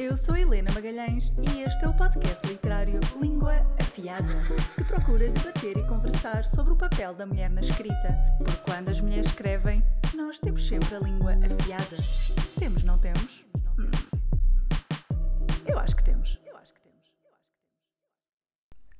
Eu 0.00 0.16
sou 0.16 0.34
Helena 0.34 0.72
Magalhães 0.72 1.30
e 1.42 1.60
este 1.60 1.84
é 1.84 1.88
o 1.88 1.96
podcast 1.96 2.46
literário 2.46 2.98
Língua 3.20 3.54
Afiada, 3.78 4.32
que 4.74 4.84
procura 4.84 5.28
debater 5.28 5.76
e 5.76 5.86
conversar 5.86 6.44
sobre 6.44 6.72
o 6.72 6.76
papel 6.76 7.14
da 7.14 7.26
mulher 7.26 7.50
na 7.50 7.60
escrita. 7.60 8.16
Porque 8.38 8.62
quando 8.62 8.88
as 8.88 8.98
mulheres 9.00 9.26
escrevem, 9.26 9.84
nós 10.14 10.38
temos 10.38 10.66
sempre 10.66 10.94
a 10.94 11.00
língua 11.00 11.32
afiada. 11.32 11.96
Temos, 12.58 12.82
não 12.82 12.98
temos? 12.98 13.44
Eu 15.66 15.78
acho 15.78 15.94
que 15.94 16.04
temos. 16.04 16.40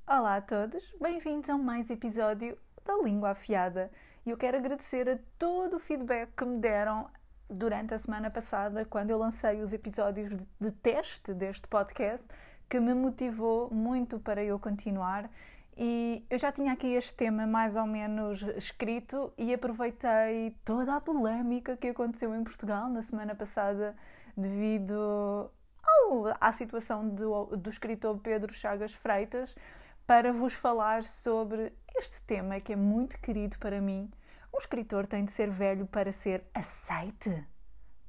Olá 0.07 0.36
a 0.36 0.43
todos, 0.43 0.93
bem-vindos 1.00 1.48
a 1.48 1.57
mais 1.57 1.89
episódio 1.89 2.59
da 2.84 2.95
Língua 2.98 3.30
Afiada. 3.30 3.91
E 4.27 4.30
eu 4.30 4.36
quero 4.36 4.59
agradecer 4.59 5.09
a 5.09 5.18
todo 5.39 5.77
o 5.77 5.80
feedback 5.80 6.30
que 6.36 6.45
me 6.45 6.59
deram 6.61 7.09
durante 7.53 7.95
a 7.95 7.98
semana 7.98 8.30
passada, 8.30 8.84
quando 8.84 9.11
eu 9.11 9.19
lancei 9.19 9.61
os 9.61 9.73
episódios 9.73 10.30
de, 10.30 10.48
de 10.61 10.71
teste 10.71 11.34
deste 11.34 11.69
podcast, 11.69 12.27
que 12.69 12.80
me 12.80 12.95
motivou 12.95 13.73
muito 13.73 14.19
para 14.19 14.42
eu 14.42 14.59
continuar. 14.59 15.30
E 15.77 16.25
eu 16.28 16.38
já 16.38 16.52
tinha 16.52 16.73
aqui 16.73 16.88
este 16.95 17.15
tema 17.15 17.47
mais 17.47 17.77
ou 17.77 17.87
menos 17.87 18.42
escrito 18.56 19.33
e 19.38 19.55
aproveitei 19.55 20.55
toda 20.65 20.97
a 20.97 21.01
polémica 21.01 21.77
que 21.77 21.88
aconteceu 21.88 22.34
em 22.34 22.45
Portugal 22.45 22.88
na 22.88 23.02
semana 23.02 23.34
passada 23.34 23.95
devido 24.37 25.50
ao, 25.83 26.34
à 26.41 26.53
situação 26.53 27.09
do, 27.09 27.47
do 27.56 27.70
escritor 27.70 28.19
Pedro 28.19 28.53
Chagas 28.53 28.92
Freitas 28.92 29.55
para 30.06 30.33
vos 30.33 30.53
falar 30.53 31.05
sobre 31.05 31.73
este 31.97 32.20
tema 32.23 32.61
que 32.61 32.73
é 32.73 32.77
muito 32.77 33.19
querido 33.20 33.59
para 33.59 33.80
mim. 33.80 34.11
Um 34.55 34.59
escritor 34.59 35.06
tem 35.06 35.24
de 35.24 35.33
ser 35.33 35.48
velho 35.48 35.87
para 35.87 36.12
ser 36.12 36.45
aceite? 36.52 37.47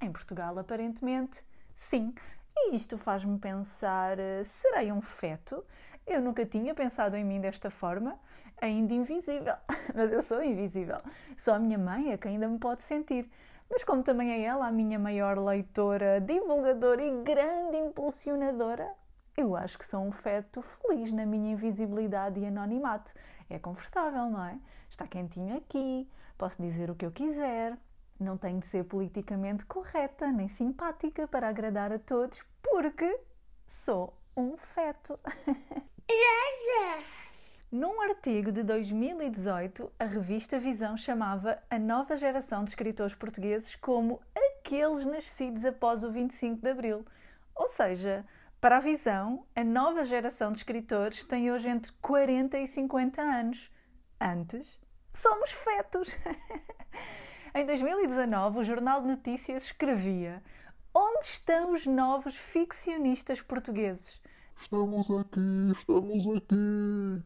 Em 0.02 0.12
Portugal, 0.12 0.60
aparentemente, 0.60 1.42
sim. 1.74 2.14
E 2.56 2.76
isto 2.76 2.98
faz-me 2.98 3.40
pensar: 3.40 4.20
eh, 4.20 4.44
serei 4.44 4.92
um 4.92 5.02
feto? 5.02 5.66
Eu 6.06 6.22
nunca 6.22 6.46
tinha 6.46 6.76
pensado 6.76 7.16
em 7.16 7.24
mim 7.24 7.40
desta 7.40 7.72
forma, 7.72 8.20
ainda 8.62 8.94
invisível. 8.94 9.56
Mas 9.96 10.12
eu 10.12 10.22
sou 10.22 10.44
invisível. 10.44 10.98
Só 11.38 11.56
a 11.56 11.60
minha 11.60 11.78
mãe 11.78 12.12
é 12.12 12.18
que 12.18 12.28
ainda 12.28 12.48
me 12.48 12.60
pode 12.60 12.82
sentir. 12.82 13.32
Mas 13.70 13.86
como 13.86 14.04
também 14.04 14.32
é 14.34 14.42
ela 14.42 14.68
a 14.68 14.72
minha 14.72 15.00
maior 15.00 15.38
leitora, 15.40 16.20
divulgadora 16.20 17.02
e 17.04 17.24
grande 17.24 17.78
impulsionadora, 17.78 18.94
eu 19.36 19.56
acho 19.56 19.80
que 19.80 19.86
sou 19.86 20.02
um 20.02 20.12
feto 20.12 20.62
feliz 20.62 21.12
na 21.14 21.26
minha 21.26 21.54
invisibilidade 21.54 22.40
e 22.40 22.46
anonimato. 22.46 23.14
É 23.50 23.58
confortável, 23.58 24.30
não 24.30 24.46
é? 24.46 24.60
Está 24.90 25.08
quentinho 25.08 25.58
aqui, 25.58 26.08
posso 26.44 26.62
dizer 26.62 26.92
o 26.92 26.96
que 26.96 27.06
eu 27.06 27.12
quiser, 27.12 27.78
não 28.20 28.38
tenho 28.38 28.60
de 28.60 28.68
ser 28.68 28.84
politicamente 28.84 29.66
correta 29.66 30.30
nem 30.30 30.50
simpática 30.50 31.26
para 31.26 31.48
agradar 31.48 31.94
a 31.94 31.98
todos, 31.98 32.44
porque 32.62 33.18
sou 33.66 34.14
um 34.36 34.58
feto. 34.58 35.18
Num 37.72 38.02
artigo 38.02 38.52
de 38.52 38.62
2018, 38.62 39.90
a 39.98 40.04
revista 40.04 40.60
Visão 40.60 40.98
chamava 40.98 41.64
a 41.70 41.80
nova 41.80 42.18
geração 42.18 42.66
de 42.66 42.72
escritores 42.72 43.16
portugueses 43.16 43.78
como 43.78 44.20
aqueles 44.36 45.06
nascidos 45.06 45.64
após 45.64 46.04
o 46.04 46.12
25 46.12 46.62
de 46.62 46.70
Abril. 46.70 47.06
Ou 47.56 47.70
seja, 47.70 48.26
para 48.60 48.78
a 48.78 48.82
Visão, 48.82 49.48
a 49.56 49.64
nova 49.64 50.04
geração 50.04 50.52
de 50.52 50.58
escritores 50.58 51.24
tem 51.24 51.50
hoje 51.50 51.70
entre 51.70 51.94
40 52.02 52.58
e 52.58 52.68
50 52.68 53.22
anos. 53.22 53.72
Antes, 54.20 54.83
somos 55.14 55.52
fetos. 55.52 56.18
em 57.54 57.66
2019, 57.66 58.60
o 58.60 58.64
Jornal 58.64 59.02
de 59.02 59.08
Notícias 59.08 59.66
escrevia: 59.66 60.44
Onde 60.94 61.26
estão 61.26 61.74
os 61.74 61.86
novos 61.86 62.36
ficcionistas 62.36 63.42
portugueses? 63.42 64.22
Estamos 64.62 65.10
aqui, 65.10 65.72
estamos 65.78 66.38
aqui. 66.38 66.56
Hum, 66.56 67.22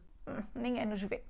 ninguém 0.54 0.86
nos 0.86 1.02
vê. 1.02 1.22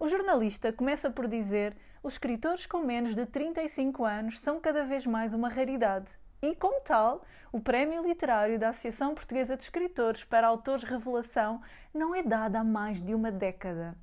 O 0.00 0.08
jornalista 0.08 0.72
começa 0.72 1.10
por 1.10 1.26
dizer: 1.26 1.76
os 2.02 2.14
escritores 2.14 2.66
com 2.66 2.78
menos 2.78 3.14
de 3.14 3.26
35 3.26 4.04
anos 4.04 4.40
são 4.40 4.60
cada 4.60 4.84
vez 4.84 5.04
mais 5.06 5.34
uma 5.34 5.48
raridade 5.48 6.18
e, 6.40 6.54
como 6.54 6.80
tal, 6.80 7.24
o 7.50 7.60
Prémio 7.60 8.02
Literário 8.02 8.58
da 8.58 8.68
Associação 8.68 9.14
Portuguesa 9.14 9.56
de 9.56 9.64
Escritores 9.64 10.24
para 10.24 10.46
Autores 10.46 10.84
Revelação 10.84 11.60
não 11.92 12.14
é 12.14 12.22
dado 12.22 12.56
há 12.56 12.64
mais 12.64 13.02
de 13.02 13.14
uma 13.14 13.32
década. 13.32 13.96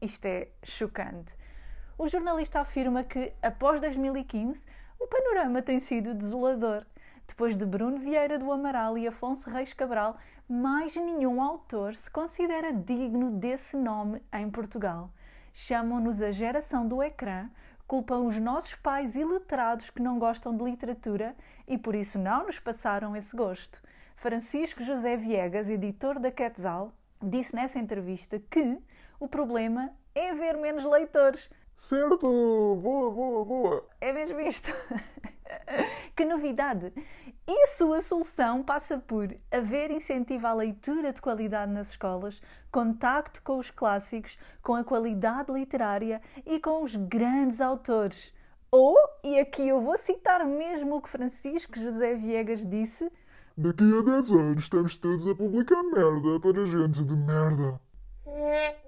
Isto 0.00 0.26
é 0.26 0.48
chocante. 0.62 1.34
O 1.98 2.08
jornalista 2.08 2.60
afirma 2.60 3.02
que, 3.02 3.32
após 3.42 3.80
2015, 3.80 4.66
o 4.98 5.06
panorama 5.06 5.62
tem 5.62 5.80
sido 5.80 6.14
desolador. 6.14 6.84
Depois 7.26 7.56
de 7.56 7.64
Bruno 7.64 7.98
Vieira 7.98 8.38
do 8.38 8.52
Amaral 8.52 8.96
e 8.96 9.08
Afonso 9.08 9.50
Reis 9.50 9.72
Cabral, 9.72 10.16
mais 10.48 10.94
nenhum 10.94 11.42
autor 11.42 11.94
se 11.94 12.10
considera 12.10 12.72
digno 12.72 13.30
desse 13.30 13.76
nome 13.76 14.22
em 14.32 14.48
Portugal. 14.50 15.10
Chamam-nos 15.52 16.20
a 16.22 16.30
geração 16.30 16.86
do 16.86 17.02
ecrã, 17.02 17.48
culpam 17.86 18.20
os 18.20 18.38
nossos 18.38 18.74
pais 18.74 19.14
iletrados 19.14 19.90
que 19.90 20.02
não 20.02 20.18
gostam 20.18 20.56
de 20.56 20.62
literatura 20.62 21.34
e 21.66 21.78
por 21.78 21.94
isso 21.94 22.18
não 22.18 22.46
nos 22.46 22.60
passaram 22.60 23.16
esse 23.16 23.34
gosto. 23.34 23.82
Francisco 24.16 24.82
José 24.82 25.16
Viegas, 25.16 25.68
editor 25.68 26.18
da 26.18 26.30
Quetzal, 26.30 26.92
disse 27.22 27.54
nessa 27.54 27.78
entrevista 27.78 28.38
que 28.38 28.78
o 29.18 29.28
problema 29.28 29.90
é 30.14 30.30
haver 30.30 30.56
menos 30.56 30.84
leitores. 30.84 31.50
Certo! 31.74 32.26
Boa, 32.82 33.10
boa, 33.10 33.44
boa! 33.44 33.86
É 34.00 34.12
mesmo 34.12 34.40
isto? 34.40 34.70
que 36.16 36.24
novidade! 36.24 36.92
E 37.48 37.62
a 37.62 37.66
sua 37.68 38.00
solução 38.00 38.62
passa 38.62 38.98
por 38.98 39.36
haver 39.52 39.90
incentivo 39.90 40.46
à 40.46 40.54
leitura 40.54 41.12
de 41.12 41.20
qualidade 41.20 41.70
nas 41.70 41.90
escolas, 41.90 42.42
contacto 42.72 43.42
com 43.42 43.58
os 43.58 43.70
clássicos, 43.70 44.36
com 44.62 44.74
a 44.74 44.82
qualidade 44.82 45.52
literária 45.52 46.20
e 46.44 46.58
com 46.58 46.82
os 46.82 46.96
grandes 46.96 47.60
autores. 47.60 48.34
Ou, 48.70 48.96
e 49.22 49.38
aqui 49.38 49.68
eu 49.68 49.80
vou 49.80 49.96
citar 49.96 50.44
mesmo 50.44 50.96
o 50.96 51.02
que 51.02 51.08
Francisco 51.08 51.78
José 51.78 52.14
Viegas 52.14 52.66
disse: 52.66 53.12
Daqui 53.56 53.84
a 53.84 54.02
10 54.02 54.30
anos 54.32 54.64
estamos 54.64 54.96
todos 54.96 55.28
a 55.28 55.34
publicar 55.34 55.82
merda 55.82 56.40
para 56.40 56.66
gente 56.66 57.04
de 57.04 57.16
merda. 57.16 57.80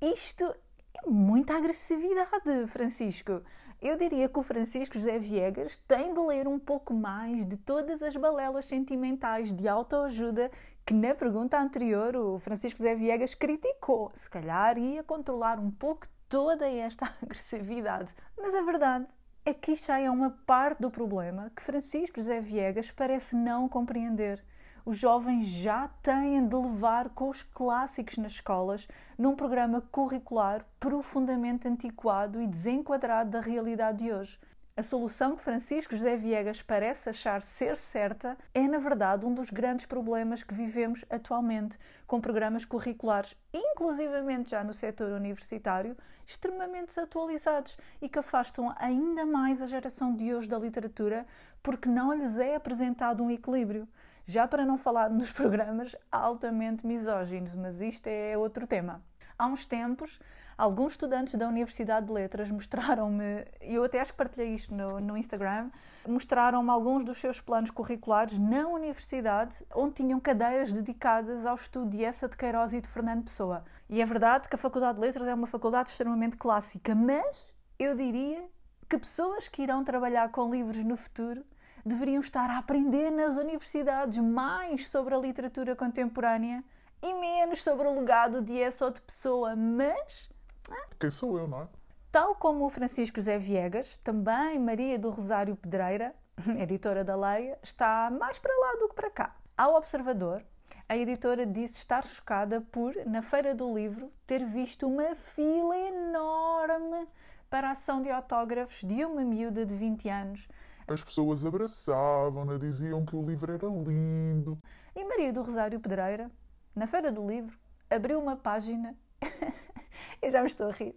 Isto 0.00 0.44
é 0.44 1.08
muita 1.08 1.56
agressividade, 1.56 2.66
Francisco. 2.66 3.42
Eu 3.80 3.96
diria 3.96 4.28
que 4.28 4.38
o 4.38 4.42
Francisco 4.42 4.96
José 4.96 5.18
Viegas 5.18 5.76
tem 5.76 6.14
de 6.14 6.20
ler 6.20 6.46
um 6.46 6.58
pouco 6.58 6.94
mais 6.94 7.44
de 7.44 7.56
todas 7.56 8.02
as 8.02 8.14
balelas 8.14 8.64
sentimentais 8.64 9.52
de 9.52 9.66
autoajuda 9.66 10.50
que 10.86 10.94
na 10.94 11.14
pergunta 11.14 11.58
anterior 11.58 12.14
o 12.16 12.38
Francisco 12.38 12.78
José 12.78 12.94
Viegas 12.94 13.34
criticou. 13.34 14.12
Se 14.14 14.30
calhar 14.30 14.78
ia 14.78 15.02
controlar 15.02 15.58
um 15.58 15.70
pouco 15.70 16.06
toda 16.28 16.68
esta 16.68 17.12
agressividade. 17.22 18.14
Mas 18.36 18.54
a 18.54 18.62
verdade 18.62 19.06
é 19.44 19.52
que 19.52 19.72
isto 19.72 19.88
já 19.88 19.98
é 19.98 20.08
uma 20.08 20.30
parte 20.46 20.80
do 20.80 20.90
problema 20.90 21.50
que 21.54 21.62
Francisco 21.62 22.20
José 22.20 22.40
Viegas 22.40 22.90
parece 22.90 23.34
não 23.34 23.68
compreender 23.68 24.44
os 24.84 24.98
jovens 24.98 25.46
já 25.46 25.88
têm 26.02 26.46
de 26.46 26.56
levar 26.56 27.10
com 27.10 27.28
os 27.28 27.42
clássicos 27.42 28.18
nas 28.18 28.32
escolas, 28.32 28.88
num 29.16 29.36
programa 29.36 29.80
curricular 29.80 30.64
profundamente 30.80 31.68
antiquado 31.68 32.40
e 32.40 32.46
desenquadrado 32.46 33.30
da 33.30 33.40
realidade 33.40 34.04
de 34.04 34.12
hoje. 34.12 34.38
A 34.74 34.82
solução 34.82 35.36
que 35.36 35.42
Francisco 35.42 35.94
José 35.94 36.16
Viegas 36.16 36.62
parece 36.62 37.10
achar 37.10 37.42
ser 37.42 37.76
certa 37.76 38.38
é, 38.54 38.66
na 38.66 38.78
verdade, 38.78 39.26
um 39.26 39.34
dos 39.34 39.50
grandes 39.50 39.84
problemas 39.84 40.42
que 40.42 40.54
vivemos 40.54 41.04
atualmente, 41.10 41.78
com 42.06 42.22
programas 42.22 42.64
curriculares, 42.64 43.36
inclusivamente 43.52 44.50
já 44.50 44.64
no 44.64 44.72
setor 44.72 45.12
universitário, 45.12 45.94
extremamente 46.24 46.86
desatualizados 46.86 47.76
e 48.00 48.08
que 48.08 48.18
afastam 48.18 48.74
ainda 48.78 49.26
mais 49.26 49.60
a 49.60 49.66
geração 49.66 50.16
de 50.16 50.34
hoje 50.34 50.48
da 50.48 50.58
literatura 50.58 51.26
porque 51.62 51.86
não 51.86 52.14
lhes 52.14 52.38
é 52.38 52.54
apresentado 52.54 53.22
um 53.22 53.30
equilíbrio. 53.30 53.86
Já 54.24 54.46
para 54.46 54.64
não 54.64 54.78
falar 54.78 55.10
nos 55.10 55.30
programas 55.32 55.96
altamente 56.10 56.86
misóginos, 56.86 57.54
mas 57.54 57.80
isto 57.80 58.06
é 58.06 58.36
outro 58.36 58.66
tema. 58.66 59.02
Há 59.38 59.46
uns 59.46 59.66
tempos, 59.66 60.20
alguns 60.56 60.92
estudantes 60.92 61.34
da 61.34 61.48
Universidade 61.48 62.06
de 62.06 62.12
Letras 62.12 62.50
mostraram-me, 62.50 63.44
e 63.60 63.74
eu 63.74 63.82
até 63.82 64.00
acho 64.00 64.12
que 64.12 64.18
partilhei 64.18 64.54
isto 64.54 64.74
no, 64.74 65.00
no 65.00 65.16
Instagram, 65.16 65.70
mostraram-me 66.06 66.70
alguns 66.70 67.04
dos 67.04 67.18
seus 67.18 67.40
planos 67.40 67.70
curriculares 67.70 68.38
na 68.38 68.68
universidade, 68.68 69.64
onde 69.74 69.94
tinham 69.94 70.20
cadeiras 70.20 70.72
dedicadas 70.72 71.46
ao 71.46 71.54
estudo 71.54 71.90
de 71.90 72.04
Essa 72.04 72.28
de 72.28 72.36
Queiroz 72.36 72.72
e 72.72 72.80
de 72.80 72.88
Fernando 72.88 73.24
Pessoa. 73.24 73.64
E 73.88 74.00
é 74.00 74.06
verdade 74.06 74.48
que 74.48 74.54
a 74.54 74.58
Faculdade 74.58 74.94
de 74.94 75.00
Letras 75.00 75.26
é 75.26 75.34
uma 75.34 75.46
faculdade 75.46 75.90
extremamente 75.90 76.36
clássica, 76.36 76.94
mas 76.94 77.46
eu 77.78 77.96
diria 77.96 78.44
que 78.88 78.98
pessoas 78.98 79.48
que 79.48 79.62
irão 79.62 79.82
trabalhar 79.82 80.28
com 80.30 80.50
livros 80.50 80.84
no 80.84 80.96
futuro 80.96 81.44
deveriam 81.84 82.20
estar 82.20 82.50
a 82.50 82.58
aprender 82.58 83.10
nas 83.10 83.36
universidades 83.36 84.18
mais 84.18 84.88
sobre 84.88 85.14
a 85.14 85.18
literatura 85.18 85.74
contemporânea 85.74 86.64
e 87.02 87.14
menos 87.14 87.62
sobre 87.62 87.86
o 87.86 87.94
legado 87.94 88.40
de 88.40 88.60
essa 88.60 88.84
outra 88.84 89.02
pessoa, 89.02 89.56
mas. 89.56 90.30
Ah, 90.70 90.86
Quem 90.98 91.10
sou 91.10 91.38
eu, 91.38 91.48
não 91.48 91.62
é? 91.62 91.68
Tal 92.10 92.34
como 92.34 92.66
o 92.66 92.70
Francisco 92.70 93.16
José 93.16 93.38
Viegas, 93.38 93.96
também 93.96 94.58
Maria 94.58 94.98
do 94.98 95.10
Rosário 95.10 95.56
Pedreira, 95.56 96.14
editora 96.60 97.02
da 97.02 97.16
Leia, 97.16 97.58
está 97.62 98.10
mais 98.10 98.38
para 98.38 98.54
lá 98.54 98.78
do 98.78 98.88
que 98.88 98.94
para 98.94 99.10
cá. 99.10 99.36
Ao 99.56 99.74
Observador, 99.74 100.44
a 100.88 100.96
editora 100.96 101.46
disse 101.46 101.78
estar 101.78 102.04
chocada 102.04 102.60
por, 102.60 102.94
na 103.06 103.22
Feira 103.22 103.54
do 103.54 103.74
Livro, 103.74 104.12
ter 104.26 104.44
visto 104.44 104.86
uma 104.86 105.14
fila 105.14 105.76
enorme 105.76 107.08
para 107.48 107.68
a 107.68 107.72
ação 107.72 108.02
de 108.02 108.10
autógrafos 108.10 108.82
de 108.82 109.04
uma 109.04 109.22
miúda 109.22 109.64
de 109.64 109.74
20 109.74 110.08
anos. 110.08 110.48
As 110.92 111.02
pessoas 111.02 111.44
abraçavam-na, 111.46 112.58
diziam 112.58 113.04
que 113.04 113.16
o 113.16 113.22
livro 113.22 113.50
era 113.50 113.66
lindo. 113.66 114.58
E 114.94 115.02
Maria 115.04 115.32
do 115.32 115.42
Rosário 115.42 115.80
Pedreira, 115.80 116.30
na 116.76 116.86
Feira 116.86 117.10
do 117.10 117.26
Livro, 117.26 117.58
abriu 117.88 118.20
uma 118.20 118.36
página. 118.36 118.94
Eu 120.20 120.30
já 120.30 120.42
me 120.42 120.48
estou 120.48 120.68
a 120.68 120.72
rir. 120.72 120.94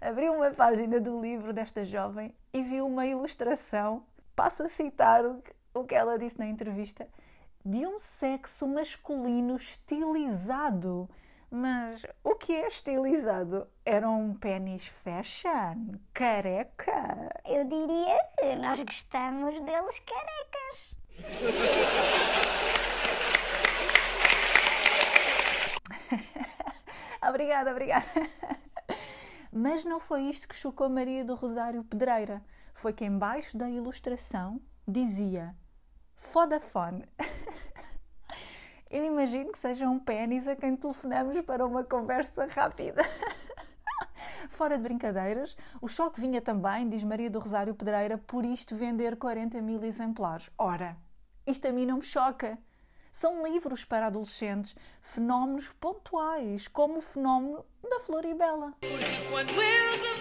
Abriu 0.00 0.32
uma 0.32 0.50
página 0.50 0.98
do 0.98 1.20
livro 1.20 1.52
desta 1.52 1.84
jovem 1.84 2.34
e 2.54 2.62
viu 2.62 2.86
uma 2.86 3.06
ilustração. 3.06 4.06
Passo 4.34 4.62
a 4.62 4.68
citar 4.68 5.26
o 5.26 5.42
que, 5.42 5.52
o 5.74 5.84
que 5.84 5.94
ela 5.94 6.18
disse 6.18 6.38
na 6.38 6.46
entrevista 6.46 7.06
de 7.62 7.86
um 7.86 7.98
sexo 7.98 8.66
masculino 8.66 9.56
estilizado. 9.56 11.08
Mas 11.56 12.02
o 12.24 12.34
que 12.34 12.52
é 12.52 12.66
estilizado? 12.66 13.68
Era 13.84 14.10
um 14.10 14.34
pênis 14.34 14.88
fashion? 14.88 16.00
Careca? 16.12 17.30
Eu 17.44 17.62
diria 17.68 18.18
que 18.36 18.56
nós 18.56 18.82
gostamos 18.82 19.54
deles 19.62 20.00
carecas. 20.00 20.96
obrigada, 27.28 27.70
obrigada. 27.70 28.04
Mas 29.52 29.84
não 29.84 30.00
foi 30.00 30.22
isto 30.22 30.48
que 30.48 30.56
chocou 30.56 30.88
Maria 30.88 31.24
do 31.24 31.36
Rosário 31.36 31.84
Pedreira. 31.84 32.44
Foi 32.72 32.92
que 32.92 33.04
embaixo 33.04 33.56
da 33.56 33.70
ilustração 33.70 34.60
dizia 34.88 35.54
Fodafone. 36.16 37.04
Eu 38.94 39.04
imagino 39.04 39.50
que 39.50 39.58
seja 39.58 39.88
um 39.88 39.98
pênis 39.98 40.46
a 40.46 40.54
quem 40.54 40.76
telefonamos 40.76 41.40
para 41.40 41.66
uma 41.66 41.82
conversa 41.82 42.46
rápida. 42.46 43.02
Fora 44.50 44.76
de 44.76 44.84
brincadeiras, 44.84 45.56
o 45.82 45.88
choque 45.88 46.20
vinha 46.20 46.40
também, 46.40 46.88
diz 46.88 47.02
Maria 47.02 47.28
do 47.28 47.40
Rosário 47.40 47.74
Pedreira, 47.74 48.16
por 48.16 48.44
isto 48.44 48.76
vender 48.76 49.16
40 49.16 49.60
mil 49.60 49.82
exemplares. 49.82 50.48
Ora, 50.56 50.96
isto 51.44 51.66
a 51.66 51.72
mim 51.72 51.86
não 51.86 51.96
me 51.96 52.04
choca. 52.04 52.56
São 53.12 53.42
livros 53.42 53.84
para 53.84 54.06
adolescentes, 54.06 54.76
fenómenos 55.02 55.70
pontuais, 55.80 56.68
como 56.68 56.98
o 56.98 57.02
fenómeno 57.02 57.66
da 57.82 57.98
Floribela. 57.98 58.74
Porque 58.80 59.28
quando 59.28 59.60
eu 59.60 60.13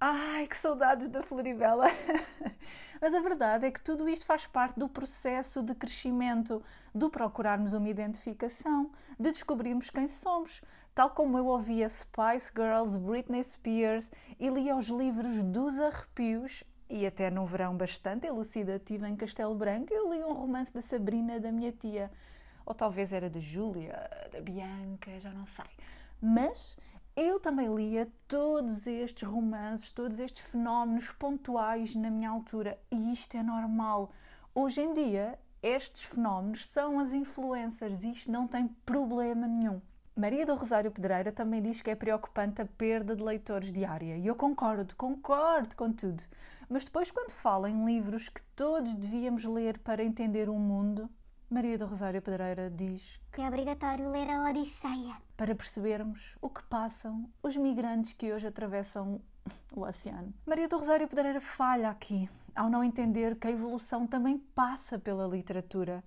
Ai, 0.00 0.46
que 0.46 0.56
saudades 0.56 1.08
da 1.08 1.24
Floribela! 1.24 1.86
Mas 3.02 3.12
a 3.12 3.20
verdade 3.20 3.66
é 3.66 3.70
que 3.70 3.80
tudo 3.80 4.08
isto 4.08 4.24
faz 4.24 4.46
parte 4.46 4.78
do 4.78 4.88
processo 4.88 5.60
de 5.60 5.74
crescimento, 5.74 6.62
de 6.94 7.08
procurarmos 7.08 7.72
uma 7.72 7.88
identificação, 7.88 8.92
de 9.18 9.32
descobrirmos 9.32 9.90
quem 9.90 10.06
somos. 10.06 10.60
Tal 10.94 11.10
como 11.10 11.36
eu 11.36 11.46
ouvia 11.46 11.88
Spice 11.88 12.52
Girls, 12.54 12.96
Britney 12.96 13.42
Spears 13.42 14.10
e 14.38 14.48
lia 14.48 14.76
os 14.76 14.86
livros 14.86 15.42
dos 15.42 15.80
arrepios, 15.80 16.62
e 16.88 17.04
até 17.04 17.28
num 17.28 17.44
verão 17.44 17.76
bastante 17.76 18.24
elucidativo 18.24 19.04
em 19.04 19.16
Castelo 19.16 19.54
Branco, 19.54 19.92
eu 19.92 20.12
li 20.12 20.22
um 20.22 20.32
romance 20.32 20.72
da 20.72 20.80
Sabrina, 20.80 21.40
da 21.40 21.50
minha 21.50 21.72
tia. 21.72 22.08
Ou 22.64 22.72
talvez 22.72 23.12
era 23.12 23.28
da 23.28 23.40
Júlia, 23.40 23.98
da 24.30 24.40
Bianca, 24.40 25.18
já 25.18 25.30
não 25.30 25.46
sei. 25.46 25.64
Mas 26.20 26.76
eu 27.20 27.40
também 27.40 27.74
lia 27.74 28.08
todos 28.28 28.86
estes 28.86 29.28
romances, 29.28 29.90
todos 29.90 30.20
estes 30.20 30.40
fenómenos 30.46 31.10
pontuais 31.10 31.96
na 31.96 32.10
minha 32.10 32.30
altura, 32.30 32.78
e 32.92 33.12
isto 33.12 33.36
é 33.36 33.42
normal. 33.42 34.12
Hoje 34.54 34.82
em 34.82 34.94
dia, 34.94 35.36
estes 35.60 36.04
fenómenos 36.04 36.64
são 36.68 37.00
as 37.00 37.12
influencers 37.12 38.04
e 38.04 38.12
isto 38.12 38.30
não 38.30 38.46
tem 38.46 38.68
problema 38.86 39.48
nenhum. 39.48 39.80
Maria 40.14 40.46
do 40.46 40.54
Rosário 40.54 40.92
Pedreira 40.92 41.32
também 41.32 41.60
diz 41.60 41.82
que 41.82 41.90
é 41.90 41.96
preocupante 41.96 42.62
a 42.62 42.66
perda 42.66 43.16
de 43.16 43.22
leitores 43.24 43.72
diária. 43.72 44.16
E 44.16 44.24
eu 44.24 44.36
concordo, 44.36 44.94
concordo 44.94 45.74
com 45.74 45.92
tudo. 45.92 46.22
Mas 46.68 46.84
depois, 46.84 47.10
quando 47.10 47.32
fala 47.32 47.68
em 47.68 47.84
livros 47.84 48.28
que 48.28 48.42
todos 48.54 48.94
devíamos 48.94 49.44
ler 49.44 49.78
para 49.78 50.04
entender 50.04 50.48
o 50.48 50.54
mundo, 50.54 51.10
Maria 51.50 51.78
do 51.78 51.86
Rosário 51.86 52.20
Pedreira 52.20 52.68
diz 52.68 53.18
que 53.32 53.40
é 53.40 53.48
obrigatório 53.48 54.10
ler 54.10 54.28
a 54.28 54.50
Odisseia 54.50 55.16
para 55.34 55.54
percebermos 55.54 56.36
o 56.42 56.50
que 56.50 56.62
passam 56.64 57.26
os 57.42 57.56
migrantes 57.56 58.12
que 58.12 58.30
hoje 58.30 58.46
atravessam 58.46 59.18
o 59.74 59.80
oceano. 59.80 60.34
Maria 60.44 60.68
do 60.68 60.76
Rosário 60.76 61.08
Pedreira 61.08 61.40
falha 61.40 61.88
aqui 61.88 62.28
ao 62.54 62.68
não 62.68 62.84
entender 62.84 63.34
que 63.34 63.46
a 63.46 63.50
evolução 63.50 64.06
também 64.06 64.36
passa 64.54 64.98
pela 64.98 65.26
literatura. 65.26 66.04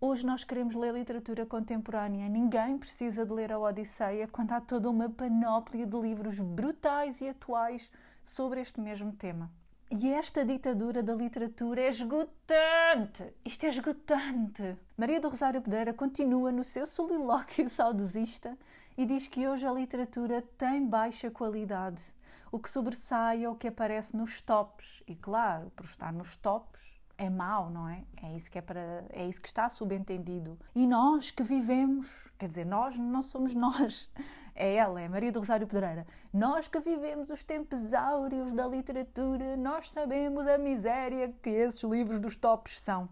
Hoje 0.00 0.24
nós 0.24 0.44
queremos 0.44 0.76
ler 0.76 0.94
literatura 0.94 1.44
contemporânea. 1.44 2.28
Ninguém 2.28 2.78
precisa 2.78 3.26
de 3.26 3.32
ler 3.32 3.50
a 3.50 3.58
Odisseia 3.58 4.28
quando 4.28 4.52
há 4.52 4.60
toda 4.60 4.88
uma 4.88 5.10
panóplia 5.10 5.84
de 5.84 5.96
livros 5.98 6.38
brutais 6.38 7.20
e 7.20 7.28
atuais 7.28 7.90
sobre 8.22 8.60
este 8.60 8.80
mesmo 8.80 9.10
tema. 9.10 9.50
E 9.88 10.08
esta 10.12 10.44
ditadura 10.44 11.00
da 11.00 11.14
literatura 11.14 11.80
é 11.80 11.88
esgotante. 11.88 13.32
Isto 13.44 13.66
é 13.66 13.68
esgotante. 13.68 14.76
Maria 14.96 15.20
do 15.20 15.28
Rosário 15.28 15.62
Pedreira 15.62 15.94
continua 15.94 16.50
no 16.50 16.64
seu 16.64 16.86
solilóquio 16.88 17.70
saudosista 17.70 18.58
e 18.98 19.06
diz 19.06 19.28
que 19.28 19.46
hoje 19.46 19.64
a 19.64 19.72
literatura 19.72 20.42
tem 20.58 20.84
baixa 20.84 21.30
qualidade. 21.30 22.02
O 22.50 22.58
que 22.58 22.68
sobressai 22.68 23.44
é 23.44 23.48
o 23.48 23.54
que 23.54 23.68
aparece 23.68 24.16
nos 24.16 24.40
tops. 24.40 25.04
E 25.06 25.14
claro, 25.14 25.70
por 25.76 25.84
estar 25.84 26.12
nos 26.12 26.34
tops 26.36 26.95
é 27.18 27.30
mau, 27.30 27.70
não 27.70 27.88
é? 27.88 28.04
É 28.22 28.36
isso 28.36 28.50
que 28.50 28.58
é 28.58 28.62
para 28.62 29.04
é 29.10 29.26
isso 29.26 29.40
que 29.40 29.48
está 29.48 29.68
subentendido. 29.68 30.58
E 30.74 30.86
nós 30.86 31.30
que 31.30 31.42
vivemos, 31.42 32.30
quer 32.38 32.48
dizer, 32.48 32.66
nós 32.66 32.98
não 32.98 33.22
somos 33.22 33.54
nós 33.54 34.10
é 34.54 34.74
ela, 34.74 35.00
é 35.00 35.08
Maria 35.08 35.32
do 35.32 35.38
Rosário 35.38 35.66
Pedreira. 35.66 36.06
Nós 36.32 36.68
que 36.68 36.80
vivemos 36.80 37.30
os 37.30 37.42
tempos 37.42 37.92
áureos 37.94 38.52
da 38.52 38.66
literatura, 38.66 39.56
nós 39.56 39.90
sabemos 39.90 40.46
a 40.46 40.58
miséria 40.58 41.32
que 41.42 41.50
esses 41.50 41.82
livros 41.82 42.18
dos 42.18 42.36
tops 42.36 42.78
são. 42.78 43.08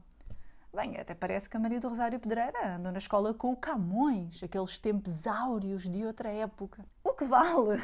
Bem, 0.74 0.98
até 0.98 1.14
parece 1.14 1.48
que 1.48 1.56
a 1.56 1.60
Maria 1.60 1.78
do 1.78 1.88
Rosário 1.88 2.18
Pedreira 2.18 2.74
andou 2.74 2.90
na 2.90 2.98
escola 2.98 3.32
com 3.32 3.52
o 3.52 3.56
Camões, 3.56 4.42
aqueles 4.42 4.76
tempos 4.76 5.24
áureos 5.24 5.88
de 5.88 6.04
outra 6.04 6.28
época. 6.30 6.84
O 7.04 7.12
que 7.12 7.24
vale? 7.24 7.80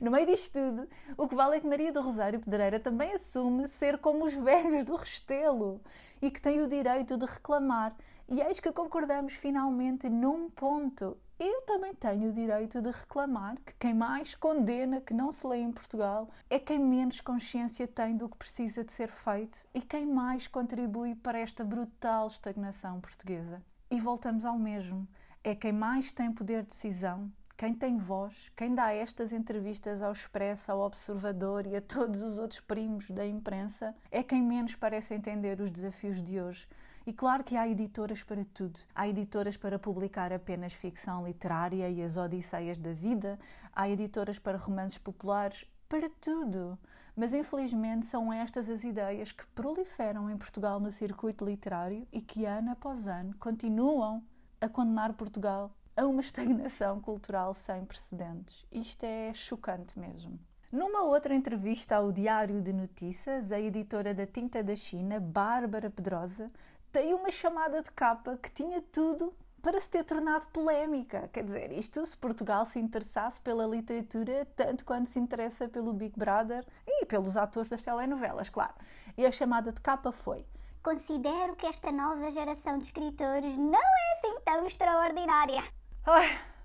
No 0.00 0.10
meio 0.10 0.26
disto 0.26 0.52
tudo, 0.52 0.88
o 1.16 1.28
que 1.28 1.34
vale 1.34 1.56
é 1.56 1.60
que 1.60 1.66
Maria 1.66 1.92
do 1.92 2.02
Rosário 2.02 2.40
Pedreira 2.40 2.80
também 2.80 3.12
assume 3.12 3.68
ser 3.68 3.98
como 3.98 4.24
os 4.24 4.34
velhos 4.34 4.84
do 4.84 4.96
Restelo 4.96 5.80
e 6.20 6.30
que 6.30 6.40
tem 6.40 6.60
o 6.60 6.68
direito 6.68 7.16
de 7.16 7.26
reclamar. 7.26 7.94
E 8.28 8.40
eis 8.40 8.58
que 8.58 8.72
concordamos 8.72 9.34
finalmente 9.34 10.08
num 10.08 10.48
ponto. 10.48 11.16
Eu 11.38 11.62
também 11.62 11.94
tenho 11.94 12.30
o 12.30 12.32
direito 12.32 12.80
de 12.80 12.90
reclamar 12.90 13.56
que 13.66 13.74
quem 13.74 13.92
mais 13.92 14.34
condena 14.34 15.00
que 15.00 15.12
não 15.12 15.30
se 15.30 15.46
lê 15.46 15.58
em 15.58 15.72
Portugal 15.72 16.30
é 16.48 16.58
quem 16.58 16.78
menos 16.78 17.20
consciência 17.20 17.86
tem 17.86 18.16
do 18.16 18.28
que 18.28 18.36
precisa 18.36 18.84
de 18.84 18.92
ser 18.92 19.08
feito 19.08 19.66
e 19.74 19.82
quem 19.82 20.06
mais 20.06 20.46
contribui 20.46 21.14
para 21.16 21.38
esta 21.38 21.64
brutal 21.64 22.28
estagnação 22.28 23.00
portuguesa. 23.00 23.60
E 23.90 24.00
voltamos 24.00 24.44
ao 24.44 24.58
mesmo: 24.58 25.06
é 25.42 25.54
quem 25.54 25.72
mais 25.72 26.10
tem 26.12 26.32
poder 26.32 26.62
de 26.62 26.68
decisão, 26.68 27.30
quem 27.56 27.72
tem 27.72 27.96
voz, 27.96 28.50
quem 28.56 28.74
dá 28.74 28.92
estas 28.92 29.32
entrevistas 29.32 30.02
ao 30.02 30.12
Expresso, 30.12 30.72
ao 30.72 30.80
Observador 30.80 31.66
e 31.66 31.76
a 31.76 31.80
todos 31.80 32.20
os 32.20 32.38
outros 32.38 32.60
primos 32.60 33.08
da 33.10 33.24
imprensa, 33.26 33.94
é 34.10 34.22
quem 34.22 34.42
menos 34.42 34.74
parece 34.74 35.14
entender 35.14 35.60
os 35.60 35.70
desafios 35.70 36.20
de 36.20 36.40
hoje 36.40 36.66
e 37.06 37.12
claro 37.12 37.44
que 37.44 37.56
há 37.56 37.68
editoras 37.68 38.22
para 38.22 38.44
tudo. 38.46 38.80
Há 38.94 39.06
editoras 39.06 39.56
para 39.56 39.78
publicar 39.78 40.32
apenas 40.32 40.72
ficção 40.72 41.26
literária 41.26 41.88
e 41.90 42.02
as 42.02 42.16
odisseias 42.16 42.78
da 42.78 42.92
vida, 42.92 43.38
há 43.72 43.88
editoras 43.88 44.38
para 44.38 44.58
romances 44.58 44.98
populares, 44.98 45.66
para 45.88 46.08
tudo. 46.20 46.78
Mas 47.14 47.32
infelizmente 47.32 48.06
são 48.06 48.32
estas 48.32 48.68
as 48.68 48.82
ideias 48.82 49.30
que 49.30 49.46
proliferam 49.48 50.30
em 50.30 50.36
Portugal 50.36 50.80
no 50.80 50.90
circuito 50.90 51.44
literário 51.44 52.08
e 52.10 52.20
que 52.20 52.46
ano 52.46 52.72
após 52.72 53.06
ano 53.06 53.34
continuam 53.38 54.24
a 54.60 54.68
condenar 54.68 55.12
Portugal 55.12 55.70
a 55.96 56.06
uma 56.06 56.20
estagnação 56.22 57.00
cultural 57.00 57.54
sem 57.54 57.84
precedentes. 57.84 58.64
Isto 58.70 59.04
é 59.04 59.32
chocante 59.32 59.98
mesmo. 59.98 60.38
Numa 60.70 61.04
outra 61.04 61.34
entrevista 61.34 61.96
ao 61.96 62.10
Diário 62.10 62.60
de 62.60 62.72
Notícias, 62.72 63.52
a 63.52 63.60
editora 63.60 64.12
da 64.12 64.26
Tinta 64.26 64.62
da 64.62 64.74
China, 64.74 65.20
Bárbara 65.20 65.88
Pedrosa, 65.88 66.50
tem 66.90 67.14
uma 67.14 67.30
chamada 67.30 67.80
de 67.80 67.92
capa 67.92 68.36
que 68.36 68.50
tinha 68.50 68.82
tudo 68.82 69.32
para 69.62 69.80
se 69.80 69.88
ter 69.88 70.04
tornado 70.04 70.46
polémica. 70.48 71.28
Quer 71.32 71.42
dizer, 71.42 71.72
isto 71.72 72.04
se 72.04 72.16
Portugal 72.16 72.66
se 72.66 72.78
interessasse 72.78 73.40
pela 73.40 73.66
literatura 73.66 74.46
tanto 74.54 74.84
quanto 74.84 75.08
se 75.08 75.18
interessa 75.18 75.68
pelo 75.68 75.92
Big 75.92 76.18
Brother 76.18 76.66
e 76.86 77.06
pelos 77.06 77.36
atores 77.36 77.68
das 77.68 77.82
telenovelas, 77.82 78.50
claro. 78.50 78.74
E 79.16 79.24
a 79.24 79.32
chamada 79.32 79.72
de 79.72 79.80
capa 79.80 80.12
foi: 80.12 80.44
Considero 80.82 81.56
que 81.56 81.66
esta 81.66 81.90
nova 81.90 82.30
geração 82.30 82.76
de 82.76 82.84
escritores 82.84 83.56
não 83.56 83.78
é 83.78 84.18
assim 84.18 84.40
tão 84.44 84.66
extraordinária. 84.66 85.64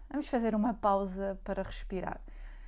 Vamos 0.10 0.28
fazer 0.28 0.54
uma 0.54 0.74
pausa 0.74 1.40
para 1.46 1.64
respirar. 1.64 2.20